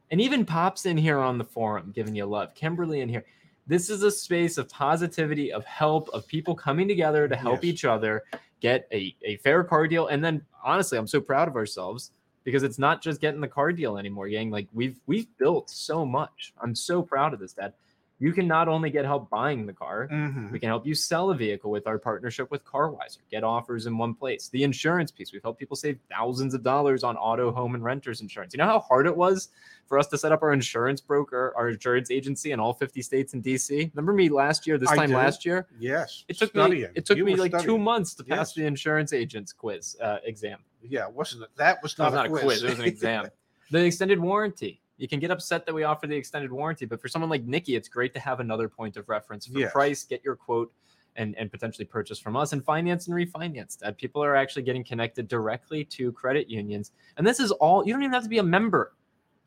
And 0.10 0.22
even 0.22 0.46
Pops 0.46 0.86
in 0.86 0.98
here 0.98 1.20
on 1.20 1.38
the 1.38 1.44
forum 1.44 1.92
giving 1.94 2.16
you 2.16 2.26
love. 2.26 2.56
Kimberly 2.56 3.02
in 3.02 3.10
here. 3.10 3.26
This 3.68 3.90
is 3.90 4.04
a 4.04 4.12
space 4.12 4.58
of 4.58 4.70
positivity, 4.70 5.52
of 5.52 5.66
help, 5.66 6.10
of 6.10 6.26
people 6.28 6.56
coming 6.56 6.88
together 6.88 7.28
to 7.28 7.36
help 7.36 7.64
Yes. 7.64 7.74
each 7.74 7.86
other 7.86 8.24
get 8.62 8.88
a, 8.92 9.16
a 9.24 9.38
fair 9.38 9.64
car 9.64 9.88
deal. 9.88 10.08
And 10.08 10.24
then 10.24 10.42
honestly, 10.64 10.98
I'm 10.98 11.08
so 11.08 11.20
proud 11.22 11.48
of 11.48 11.56
ourselves 11.56 12.12
because 12.46 12.64
it's 12.64 12.80
not 12.80 13.02
just 13.04 13.20
getting 13.20 13.42
the 13.42 13.48
car 13.48 13.74
deal 13.74 13.98
anymore, 13.98 14.30
gang. 14.30 14.50
Like 14.50 14.68
we've 14.74 15.00
we've 15.06 15.28
built 15.38 15.70
so 15.70 16.06
much. 16.06 16.54
I'm 16.62 16.74
so 16.74 17.02
proud 17.02 17.34
of 17.34 17.40
this, 17.42 17.54
Dad. 17.54 17.74
You 18.20 18.34
can 18.34 18.48
not 18.48 18.68
only 18.68 18.90
get 18.90 19.06
help 19.06 19.30
buying 19.30 19.68
the 19.68 19.74
car, 19.74 20.08
Mhm. 20.12 20.52
we 20.52 20.58
can 20.60 20.70
help 20.70 20.88
you 20.88 20.96
sell 20.96 21.30
a 21.30 21.36
vehicle 21.36 21.70
with 21.70 21.86
our 21.86 22.00
partnership 22.00 22.50
with 22.50 22.66
CarWiser. 22.66 23.20
Get 23.30 23.44
offers 23.44 23.86
in 23.86 23.96
one 23.96 24.16
place. 24.16 24.50
The 24.50 24.64
insurance 24.64 25.12
piece, 25.12 25.32
we've 25.32 25.44
helped 25.44 25.60
people 25.60 25.76
save 25.76 26.00
thousands 26.10 26.56
of 26.56 26.64
dollars 26.64 27.04
on 27.04 27.16
auto, 27.16 27.52
home, 27.52 27.76
and 27.76 27.84
renters 27.84 28.22
insurance. 28.22 28.54
You 28.56 28.58
know 28.58 28.66
how 28.66 28.80
hard 28.80 29.06
it 29.06 29.16
was 29.16 29.50
for 29.86 30.00
us 30.00 30.08
to 30.08 30.18
set 30.18 30.32
up 30.32 30.42
our 30.42 30.52
insurance 30.52 31.00
broker, 31.00 31.54
our 31.56 31.70
insurance 31.70 32.10
agency 32.10 32.52
in 32.54 32.60
all 32.60 32.74
50 32.74 33.04
states 33.04 33.36
and 33.36 33.44
DC? 33.44 33.92
Remember 33.94 34.14
me 34.14 34.30
last 34.30 34.66
year, 34.66 34.80
this 34.80 34.90
I 34.90 34.96
time 34.96 35.10
do. 35.10 35.16
last 35.16 35.46
year? 35.46 35.68
Yes. 35.80 36.26
It 36.28 36.40
took 36.40 36.56
me 36.56 36.86
it 36.96 37.06
took 37.06 37.18
You 37.20 37.24
me 37.26 37.36
like 37.36 37.62
two 37.62 37.78
months 37.78 38.16
to 38.16 38.24
pass 38.24 38.50
Yes. 38.50 38.54
the 38.56 38.66
insurance 38.66 39.14
agent's 39.14 39.54
quiz 39.54 39.96
uh, 40.02 40.18
exam. 40.24 40.58
Yeah, 40.82 41.08
wasn't 41.08 41.44
it? 41.44 41.50
That 41.58 41.84
was 41.84 41.96
No, 42.00 42.06
not, 42.06 42.08
it's 42.10 42.16
not 42.16 42.26
a 42.26 42.30
quiz. 42.46 42.64
It 42.64 42.70
was 42.72 42.80
an 42.80 42.86
exam. 42.86 43.28
the 43.72 43.86
extended 43.86 44.20
warranty. 44.20 44.82
You 44.98 45.08
can 45.08 45.20
get 45.20 45.32
upset 45.32 45.66
that 45.66 45.76
we 45.76 45.84
offer 45.84 46.08
the 46.08 46.16
extended 46.16 46.52
warranty, 46.52 46.86
but 46.86 47.00
for 47.00 47.08
someone 47.08 47.30
like 47.30 47.44
Nikki, 47.44 47.76
it's 47.76 47.88
great 47.88 48.14
to 48.14 48.20
have 48.20 48.40
another 48.40 48.68
point 48.68 48.98
of 48.98 49.08
reference 49.10 49.46
for 49.46 49.60
Yes. 49.60 49.72
price. 49.72 50.04
Get 50.04 50.24
your 50.24 50.36
quote 50.36 50.74
and 51.16 51.36
and 51.38 51.52
potentially 51.52 51.86
purchase 51.86 52.20
from 52.20 52.36
us 52.36 52.54
and 52.54 52.64
finance 52.64 53.08
and 53.08 53.16
refinance. 53.16 53.78
That 53.80 53.98
people 53.98 54.24
are 54.24 54.36
actually 54.36 54.64
getting 54.64 54.84
connected 54.84 55.28
directly 55.28 55.84
to 55.86 56.12
credit 56.12 56.50
unions, 56.50 56.92
and 57.18 57.26
this 57.26 57.40
is 57.40 57.52
all. 57.52 57.86
You 57.86 57.94
don't 57.94 58.04
even 58.04 58.14
have 58.14 58.24
to 58.24 58.30
be 58.30 58.40
a 58.40 58.44
member 58.44 58.94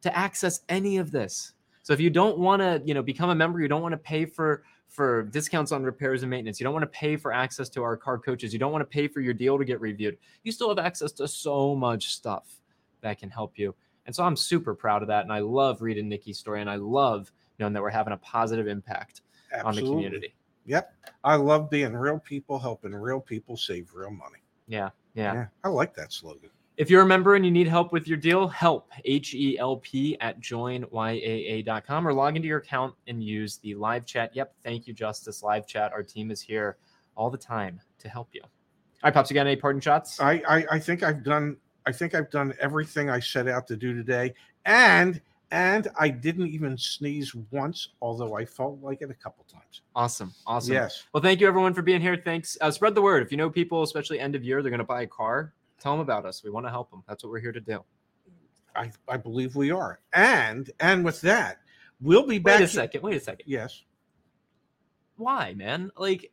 to 0.02 0.16
access 0.16 0.60
any 0.68 0.96
of 0.96 1.10
this. 1.10 1.54
So 1.82 1.92
if 1.92 2.00
you 2.00 2.10
don't 2.10 2.38
want 2.38 2.60
to, 2.60 2.82
you 2.84 2.94
know, 2.94 3.02
become 3.02 3.30
a 3.30 3.34
member, 3.34 3.60
you 3.60 3.68
don't 3.68 3.82
want 3.82 3.92
to 3.92 3.98
pay 3.98 4.24
for 4.24 4.62
for 4.88 5.22
discounts 5.22 5.70
on 5.70 5.84
repairs 5.84 6.22
and 6.24 6.30
maintenance. 6.30 6.58
You 6.58 6.64
don't 6.64 6.72
want 6.72 6.82
to 6.82 6.88
pay 6.98 7.16
for 7.16 7.32
access 7.32 7.68
to 7.70 7.82
our 7.82 7.96
car 7.96 8.18
coaches. 8.18 8.52
You 8.52 8.58
don't 8.58 8.72
want 8.72 8.82
to 8.82 8.86
pay 8.86 9.06
for 9.06 9.20
your 9.20 9.34
deal 9.34 9.56
to 9.56 9.64
get 9.64 9.80
reviewed. 9.80 10.18
You 10.42 10.50
still 10.50 10.68
have 10.68 10.78
access 10.78 11.12
to 11.12 11.28
so 11.28 11.76
much 11.76 12.14
stuff 12.14 12.60
that 13.00 13.18
can 13.18 13.30
help 13.30 13.56
you. 13.56 13.74
And 14.06 14.14
so 14.14 14.24
I'm 14.24 14.36
super 14.36 14.74
proud 14.74 15.02
of 15.02 15.08
that. 15.08 15.24
And 15.24 15.32
I 15.32 15.40
love 15.40 15.82
reading 15.82 16.08
Nikki's 16.08 16.38
story. 16.38 16.60
And 16.60 16.70
I 16.70 16.76
love 16.76 17.30
knowing 17.58 17.72
that 17.74 17.82
we're 17.82 17.90
having 17.90 18.12
a 18.12 18.18
positive 18.18 18.66
impact 18.66 19.22
on 19.64 19.74
the 19.74 19.82
community. 19.82 20.34
Yep. 20.66 20.92
I 21.24 21.36
love 21.36 21.70
being 21.70 21.92
real 21.94 22.18
people, 22.18 22.58
helping 22.58 22.94
real 22.94 23.20
people 23.20 23.56
save 23.56 23.94
real 23.94 24.10
money. 24.10 24.38
Yeah. 24.66 24.90
Yeah. 25.14 25.46
I 25.64 25.68
like 25.68 25.94
that 25.94 26.12
slogan. 26.12 26.50
If 26.76 26.88
you're 26.88 27.02
a 27.02 27.06
member 27.06 27.34
and 27.34 27.44
you 27.44 27.50
need 27.50 27.68
help 27.68 27.92
with 27.92 28.08
your 28.08 28.16
deal, 28.16 28.48
help 28.48 28.90
H 29.04 29.34
E 29.34 29.58
L 29.58 29.76
P 29.76 30.16
at 30.20 30.40
joinyaa.com 30.40 32.08
or 32.08 32.14
log 32.14 32.36
into 32.36 32.48
your 32.48 32.58
account 32.58 32.94
and 33.06 33.22
use 33.22 33.58
the 33.58 33.74
live 33.74 34.06
chat. 34.06 34.34
Yep. 34.34 34.54
Thank 34.64 34.86
you, 34.86 34.94
Justice 34.94 35.42
Live 35.42 35.66
Chat. 35.66 35.92
Our 35.92 36.02
team 36.02 36.30
is 36.30 36.40
here 36.40 36.78
all 37.16 37.28
the 37.28 37.36
time 37.36 37.80
to 37.98 38.08
help 38.08 38.30
you. 38.32 38.40
All 38.42 38.48
right, 39.04 39.14
Pops, 39.14 39.30
you 39.30 39.34
got 39.34 39.46
any 39.46 39.56
parting 39.56 39.80
shots? 39.80 40.20
I, 40.20 40.42
I 40.48 40.66
I 40.72 40.78
think 40.78 41.02
I've 41.02 41.22
done 41.22 41.58
I 41.90 41.92
think 41.92 42.14
I've 42.14 42.31
done 42.31 42.55
everything 42.61 43.11
I 43.11 43.18
set 43.18 43.48
out 43.48 43.66
to 43.66 43.76
do 43.76 43.92
today, 43.92 44.33
and 44.64 45.20
and 45.50 45.88
I 45.98 46.09
didn't 46.09 46.46
even 46.46 46.79
sneeze 46.79 47.35
once, 47.50 47.88
although 48.00 48.37
I 48.37 48.44
felt 48.44 48.81
like 48.81 49.03
it 49.03 49.11
a 49.11 49.14
couple 49.14 49.44
times. 49.53 49.81
Awesome. 49.96 50.33
Awesome. 50.46 50.74
Yes, 50.74 51.03
Well, 51.12 51.20
thank 51.20 51.40
you 51.40 51.48
everyone 51.48 51.74
for 51.74 51.83
being 51.83 52.00
here. 52.00 52.16
Thanks. 52.24 52.57
Uh, 52.61 52.70
spread 52.70 52.94
the 52.94 53.03
word. 53.03 53.24
If 53.24 53.33
you 53.33 53.38
know 53.38 53.50
people, 53.50 53.83
especially 53.83 54.20
end 54.20 54.37
of 54.37 54.44
year, 54.44 54.62
they're 54.62 54.70
going 54.70 54.79
to 54.79 54.85
buy 54.85 55.03
a 55.03 55.09
car, 55.09 55.53
tell 55.81 55.90
them 55.90 56.00
about 56.00 56.24
us. 56.26 56.44
We 56.44 56.50
want 56.50 56.64
to 56.66 56.70
help 56.70 56.92
them. 56.92 57.03
That's 57.09 57.24
what 57.24 57.31
we're 57.33 57.40
here 57.40 57.50
to 57.50 57.61
do. 57.61 57.83
I 58.76 58.92
I 59.09 59.16
believe 59.16 59.57
we 59.57 59.72
are, 59.72 59.98
and 60.12 60.70
and 60.79 61.05
with 61.05 61.20
that, 61.22 61.59
we'll 62.00 62.24
be 62.24 62.38
back. 62.38 62.61
Wait 62.61 62.64
a 62.66 62.68
second. 62.68 63.03
Wait 63.03 63.16
a 63.16 63.20
second. 63.20 63.46
Yes, 63.48 63.83
Why, 65.16 65.55
man? 65.55 65.90
Like, 65.96 66.31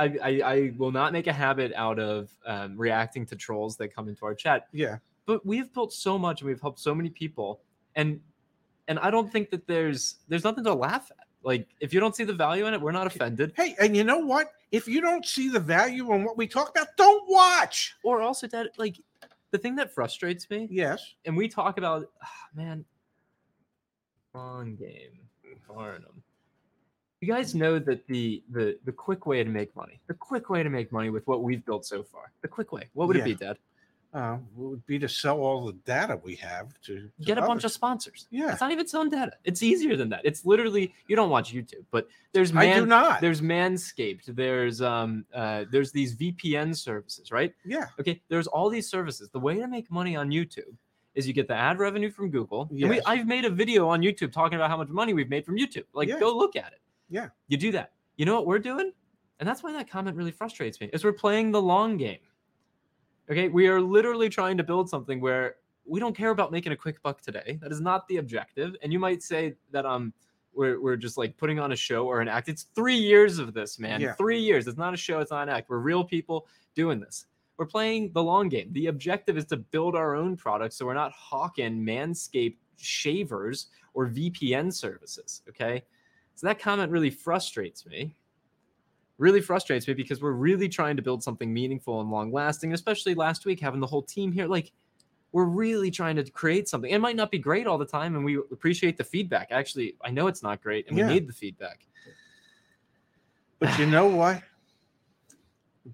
I, 0.00 0.16
I, 0.22 0.40
I 0.44 0.72
will 0.78 0.90
not 0.90 1.12
make 1.12 1.26
a 1.26 1.32
habit 1.32 1.72
out 1.74 1.98
of 1.98 2.34
um, 2.46 2.76
reacting 2.76 3.26
to 3.26 3.36
trolls 3.36 3.76
that 3.76 3.94
come 3.94 4.08
into 4.08 4.24
our 4.24 4.34
chat, 4.34 4.66
yeah, 4.72 4.96
but 5.26 5.44
we've 5.44 5.72
built 5.72 5.92
so 5.92 6.18
much 6.18 6.40
and 6.40 6.48
we've 6.48 6.60
helped 6.60 6.80
so 6.80 6.94
many 6.94 7.10
people, 7.10 7.60
and 7.96 8.20
and 8.88 8.98
I 8.98 9.10
don't 9.10 9.30
think 9.30 9.50
that 9.50 9.66
there's 9.66 10.16
there's 10.28 10.44
nothing 10.44 10.64
to 10.64 10.74
laugh 10.74 11.10
at. 11.10 11.26
Like, 11.42 11.68
if 11.80 11.94
you 11.94 12.00
don't 12.00 12.14
see 12.14 12.24
the 12.24 12.34
value 12.34 12.66
in 12.66 12.74
it, 12.74 12.80
we're 12.80 12.92
not 12.92 13.06
offended. 13.06 13.52
Hey, 13.56 13.74
and 13.80 13.96
you 13.96 14.04
know 14.04 14.18
what? 14.18 14.52
If 14.72 14.86
you 14.86 15.00
don't 15.00 15.24
see 15.24 15.48
the 15.48 15.60
value 15.60 16.12
in 16.12 16.24
what 16.24 16.36
we 16.36 16.46
talk 16.46 16.70
about, 16.70 16.88
don't 16.98 17.24
watch. 17.30 17.94
Or 18.02 18.20
also 18.20 18.46
that, 18.48 18.68
like, 18.76 19.00
the 19.50 19.56
thing 19.58 19.74
that 19.76 19.94
frustrates 19.94 20.48
me 20.50 20.68
Yes, 20.70 21.14
and 21.24 21.36
we 21.36 21.48
talk 21.48 21.78
about 21.78 22.06
ah, 22.22 22.26
man 22.54 22.84
long 24.34 24.76
game 24.76 25.20
Barnum. 25.68 26.22
You 27.20 27.28
guys 27.28 27.54
know 27.54 27.78
that 27.78 28.06
the 28.06 28.42
the 28.50 28.78
the 28.84 28.92
quick 28.92 29.26
way 29.26 29.44
to 29.44 29.50
make 29.50 29.74
money, 29.76 30.00
the 30.06 30.14
quick 30.14 30.48
way 30.48 30.62
to 30.62 30.70
make 30.70 30.90
money 30.90 31.10
with 31.10 31.26
what 31.26 31.42
we've 31.42 31.64
built 31.66 31.84
so 31.84 32.02
far, 32.02 32.32
the 32.40 32.48
quick 32.48 32.72
way. 32.72 32.84
What 32.94 33.08
would 33.08 33.16
it 33.16 33.24
be, 33.24 33.30
Yeah. 33.32 33.36
Dad? 33.48 33.58
uh, 34.12 34.38
would 34.56 34.84
be 34.86 34.98
to 34.98 35.08
sell 35.08 35.38
all 35.38 35.64
the 35.66 35.72
data 35.84 36.18
we 36.24 36.34
have 36.34 36.68
to, 36.82 36.96
to 37.02 37.10
Get 37.24 37.38
a 37.38 37.42
bunch 37.42 37.60
of 37.60 37.66
others. 37.66 37.74
sponsors. 37.74 38.26
Yeah. 38.30 38.50
It's 38.50 38.60
not 38.60 38.72
even 38.72 38.88
selling 38.88 39.08
data. 39.10 39.34
It's 39.44 39.62
easier 39.62 39.96
than 39.96 40.08
that. 40.08 40.22
It's 40.24 40.44
literally 40.44 40.92
you 41.06 41.14
don't 41.14 41.30
watch 41.30 41.52
YouTube, 41.54 41.84
but 41.92 42.08
there's 42.32 42.52
man, 42.52 42.72
I 42.76 42.80
do 42.80 42.86
not. 42.86 43.20
there's 43.20 43.40
Manscaped, 43.40 44.24
there's 44.34 44.80
um 44.82 45.24
uh 45.34 45.64
there's 45.70 45.92
these 45.92 46.16
VPN 46.16 46.74
services, 46.76 47.30
right? 47.30 47.52
Yeah, 47.64 47.86
Okay, 48.00 48.20
there's 48.28 48.46
all 48.48 48.68
these 48.70 48.88
services. 48.88 49.28
The 49.28 49.38
way 49.38 49.56
to 49.60 49.68
make 49.68 49.90
money 49.92 50.16
on 50.16 50.30
YouTube 50.30 50.74
is 51.14 51.28
you 51.28 51.32
get 51.34 51.46
the 51.48 51.54
ad 51.54 51.78
revenue 51.78 52.10
from 52.10 52.30
Google. 52.30 52.62
And 52.70 52.88
we, 52.88 52.96
Yes. 52.96 53.04
I've 53.06 53.26
made 53.26 53.44
a 53.44 53.50
video 53.50 53.88
on 53.88 54.00
YouTube 54.00 54.32
talking 54.32 54.56
about 54.56 54.70
how 54.70 54.76
much 54.78 54.88
money 54.88 55.12
we've 55.12 55.28
made 55.30 55.44
from 55.44 55.56
YouTube. 55.56 55.84
Like, 55.92 56.08
Yeah. 56.08 56.18
go 56.18 56.34
look 56.36 56.56
at 56.56 56.72
it. 56.72 56.80
Yeah. 57.10 57.28
You 57.48 57.56
do 57.56 57.72
that. 57.72 57.92
You 58.16 58.24
know 58.24 58.34
what 58.34 58.46
we're 58.46 58.58
doing? 58.58 58.92
And 59.38 59.48
that's 59.48 59.62
why 59.62 59.72
that 59.72 59.90
comment 59.90 60.16
really 60.16 60.30
frustrates 60.30 60.80
me. 60.80 60.90
Is 60.92 61.04
we're 61.04 61.12
playing 61.12 61.50
the 61.50 61.60
long 61.60 61.96
game. 61.96 62.18
Okay, 63.30 63.48
we 63.48 63.68
are 63.68 63.80
literally 63.80 64.28
trying 64.28 64.56
to 64.56 64.64
build 64.64 64.88
something 64.88 65.20
where 65.20 65.56
we 65.86 66.00
don't 66.00 66.16
care 66.16 66.30
about 66.30 66.52
making 66.52 66.72
a 66.72 66.76
quick 66.76 67.02
buck 67.02 67.20
today. 67.20 67.58
That 67.62 67.72
is 67.72 67.80
not 67.80 68.06
the 68.08 68.18
objective. 68.18 68.74
And 68.82 68.92
you 68.92 68.98
might 68.98 69.22
say 69.22 69.54
that 69.72 69.86
um 69.86 70.12
we're, 70.52 70.80
we're 70.80 70.96
just 70.96 71.16
like 71.16 71.36
putting 71.36 71.58
on 71.58 71.72
a 71.72 71.76
show 71.76 72.06
or 72.06 72.20
an 72.20 72.28
act. 72.28 72.48
It's 72.48 72.64
three 72.74 72.96
years 72.96 73.38
of 73.38 73.54
this, 73.54 73.78
man. 73.78 74.00
Yeah. 74.00 74.14
Three 74.14 74.40
years. 74.40 74.66
It's 74.66 74.78
not 74.78 74.92
a 74.94 74.96
show. 74.96 75.20
It's 75.20 75.30
not 75.30 75.44
an 75.44 75.48
act. 75.48 75.70
We're 75.70 75.78
real 75.78 76.04
people 76.04 76.48
doing 76.74 77.00
this. 77.00 77.26
We're 77.56 77.66
playing 77.66 78.12
the 78.12 78.22
long 78.22 78.48
game. 78.48 78.72
The 78.72 78.86
objective 78.86 79.36
is 79.36 79.44
to 79.46 79.58
build 79.58 79.94
our 79.94 80.14
own 80.16 80.36
product 80.36 80.74
so 80.74 80.86
we're 80.86 80.94
not 80.94 81.12
hawking 81.12 81.84
Manscaped 81.84 82.56
shavers 82.78 83.68
or 83.94 84.08
VPN 84.08 84.72
services. 84.72 85.42
Okay. 85.48 85.82
So 86.40 86.46
that 86.46 86.58
comment 86.58 86.90
really 86.90 87.10
frustrates 87.10 87.84
me. 87.84 88.16
Really 89.18 89.42
frustrates 89.42 89.86
me 89.86 89.92
because 89.92 90.22
we're 90.22 90.32
really 90.32 90.70
trying 90.70 90.96
to 90.96 91.02
build 91.02 91.22
something 91.22 91.52
meaningful 91.52 92.00
and 92.00 92.10
long 92.10 92.32
lasting, 92.32 92.72
especially 92.72 93.14
last 93.14 93.44
week 93.44 93.60
having 93.60 93.78
the 93.78 93.86
whole 93.86 94.00
team 94.00 94.32
here. 94.32 94.46
Like, 94.46 94.72
we're 95.32 95.44
really 95.44 95.90
trying 95.90 96.16
to 96.16 96.24
create 96.30 96.66
something. 96.66 96.90
It 96.90 96.98
might 96.98 97.14
not 97.14 97.30
be 97.30 97.38
great 97.38 97.66
all 97.66 97.76
the 97.76 97.84
time, 97.84 98.16
and 98.16 98.24
we 98.24 98.36
appreciate 98.36 98.96
the 98.96 99.04
feedback. 99.04 99.48
Actually, 99.50 99.96
I 100.02 100.10
know 100.10 100.28
it's 100.28 100.42
not 100.42 100.62
great, 100.62 100.88
and 100.88 100.96
Yeah. 100.96 101.08
we 101.08 101.12
need 101.12 101.28
the 101.28 101.34
feedback. 101.34 101.86
but 103.58 103.78
you 103.78 103.84
know 103.84 104.06
what? 104.06 104.42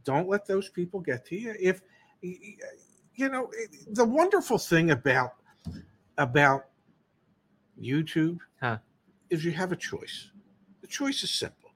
Don't 0.04 0.28
let 0.28 0.46
those 0.46 0.68
people 0.68 1.00
get 1.00 1.26
to 1.26 1.37
you. 1.37 1.56
If 1.59 1.82
you 2.22 3.28
know 3.28 3.50
the 3.88 4.04
wonderful 4.04 4.59
thing 4.59 4.92
about 4.92 5.35
about 6.18 6.66
YouTube 7.82 8.38
Huh. 8.61 8.78
is 9.28 9.44
you 9.44 9.50
have 9.50 9.72
a 9.72 9.76
choice. 9.76 10.30
The 10.87 10.92
choice 10.92 11.25
is 11.25 11.31
simple. 11.33 11.70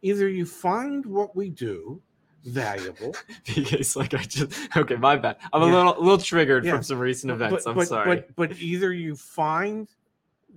Either 0.00 0.26
you 0.26 0.46
find 0.46 1.04
what 1.04 1.36
we 1.36 1.50
do 1.50 2.00
valuable, 2.46 3.14
because 3.54 3.94
like 3.94 4.14
I 4.14 4.22
just 4.22 4.74
okay, 4.74 4.96
my 4.96 5.16
bad. 5.16 5.36
I'm 5.52 5.60
a 5.60 5.66
little 5.66 5.98
a 5.98 6.00
little 6.00 6.16
triggered 6.16 6.64
Yeah. 6.64 6.72
from 6.72 6.82
some 6.82 6.98
recent 6.98 7.30
events. 7.30 7.64
but, 7.64 7.70
I'm 7.70 7.76
but, 7.76 7.88
sorry. 7.88 8.16
But, 8.16 8.36
but 8.36 8.58
either 8.58 8.94
you 8.94 9.16
find 9.16 9.86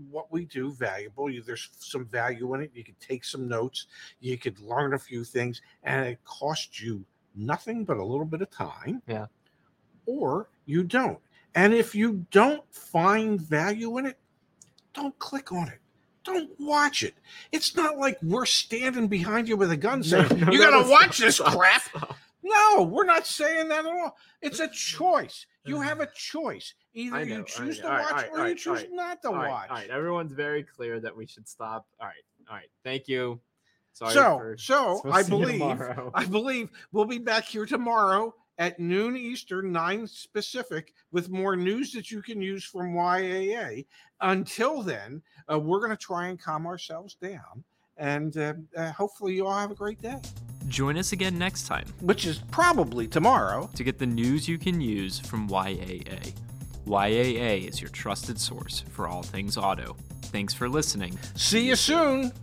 what 0.10 0.32
we 0.32 0.46
do 0.46 0.72
valuable, 0.72 1.30
you, 1.30 1.42
there's 1.42 1.68
some 1.80 2.06
value 2.06 2.54
in 2.54 2.62
it. 2.62 2.72
You 2.74 2.86
could 2.86 3.00
take 3.02 3.26
some 3.26 3.46
notes, 3.46 3.88
you 4.22 4.38
could 4.38 4.58
learn 4.62 4.94
a 4.94 5.00
few 5.00 5.26
things, 5.26 5.62
and 5.84 6.06
it 6.06 6.20
costs 6.24 6.82
you 6.82 7.04
nothing 7.36 7.84
but 7.84 7.98
a 7.98 8.06
little 8.06 8.26
bit 8.26 8.42
of 8.42 8.50
time. 8.50 9.02
Yeah. 9.06 9.26
Or 10.06 10.48
you 10.66 10.84
don't. 10.84 11.20
And 11.56 11.74
if 11.74 11.94
you 11.94 12.26
don't 12.32 12.64
find 12.74 13.42
value 13.42 13.98
in 13.98 14.06
it, 14.06 14.18
don't 14.94 15.18
click 15.20 15.52
on 15.52 15.68
it. 15.68 15.80
Don't 16.28 16.50
watch 16.60 17.04
it. 17.04 17.16
It's 17.54 17.74
not 17.74 17.98
like 17.98 18.18
we're 18.22 18.46
standing 18.46 19.08
behind 19.08 19.48
you 19.48 19.56
with 19.56 19.72
a 19.72 19.78
gun 19.78 20.04
saying, 20.04 20.28
No, 20.30 20.36
no, 20.36 20.52
You 20.52 20.60
got 20.60 20.84
to 20.84 20.90
watch 20.90 21.20
this 21.20 21.40
crap. 21.40 21.84
No, 22.44 22.84
we're 22.84 23.06
not 23.06 23.26
saying 23.26 23.70
that 23.70 23.86
at 23.86 23.92
all. 23.92 24.18
It's 24.42 24.60
a 24.60 24.68
choice. 24.68 25.46
You 25.64 25.78
mm. 25.78 25.86
have 25.86 26.02
a 26.02 26.10
choice. 26.14 26.74
Either 26.94 27.26
know, 27.26 27.38
you 27.38 27.44
choose 27.46 27.80
to 27.80 27.88
watch 27.88 28.12
right, 28.12 28.30
or 28.34 28.42
all 28.42 28.50
you 28.50 28.56
choose 28.56 28.82
right. 28.82 28.92
not 28.92 29.22
to 29.22 29.30
right, 29.30 29.50
watch. 29.50 29.70
all 29.70 29.76
right. 29.78 29.90
Everyone's 29.90 30.34
very 30.34 30.64
clear 30.64 31.00
that 31.00 31.16
we 31.16 31.26
should 31.28 31.48
stop. 31.48 31.88
All 32.00 32.08
right. 32.08 32.16
All 32.50 32.58
right. 32.58 32.70
Thank 32.84 33.08
you. 33.08 33.40
Sorry 33.94 34.14
so, 34.14 34.54
so 34.58 35.02
I 35.12 35.24
believe. 35.24 35.62
I 36.14 36.26
believe 36.26 36.70
we'll 36.92 37.06
be 37.06 37.20
back 37.20 37.46
here 37.46 37.66
tomorrow 37.66 38.36
at 38.58 38.80
noon 38.80 39.16
Eastern, 39.16 39.72
nine 39.72 40.08
Pacific, 40.34 40.94
with 41.12 41.30
more 41.30 41.56
news 41.56 41.92
that 41.94 42.12
you 42.12 42.22
can 42.22 42.42
use 42.42 42.64
from 42.64 42.94
YAA. 42.94 43.86
Until 44.22 44.82
then, 44.82 45.22
uh, 45.52 45.60
we're 45.60 45.80
going 45.80 45.92
to 45.92 45.98
try 45.98 46.28
and 46.28 46.40
calm 46.42 46.66
ourselves 46.66 47.16
down, 47.22 47.64
and 47.98 48.36
uh, 48.38 48.54
uh, 48.76 48.92
hopefully, 48.92 49.36
you 49.36 49.46
all 49.46 49.58
have 49.58 49.72
a 49.72 49.76
great 49.76 50.02
day. 50.02 50.20
Join 50.68 50.98
us 50.98 51.14
again 51.14 51.38
next 51.38 51.66
time 51.66 51.86
Which 52.02 52.26
is 52.26 52.40
probably 52.52 53.08
tomorrow. 53.08 53.70
to 53.76 53.84
get 53.86 54.00
the 54.00 54.06
news 54.06 54.50
you 54.50 54.58
can 54.58 54.82
use 54.82 55.18
from 55.20 55.48
YAA. 55.48 56.34
YAA 56.86 57.70
is 57.70 57.80
your 57.82 57.90
trusted 57.92 58.40
source 58.40 58.84
for 58.90 59.08
all 59.08 59.24
things 59.24 59.58
auto. 59.58 59.96
Thanks 60.24 60.54
for 60.54 60.68
listening. 60.68 61.18
See 61.36 61.68
you 61.68 61.76
soon. 61.78 62.34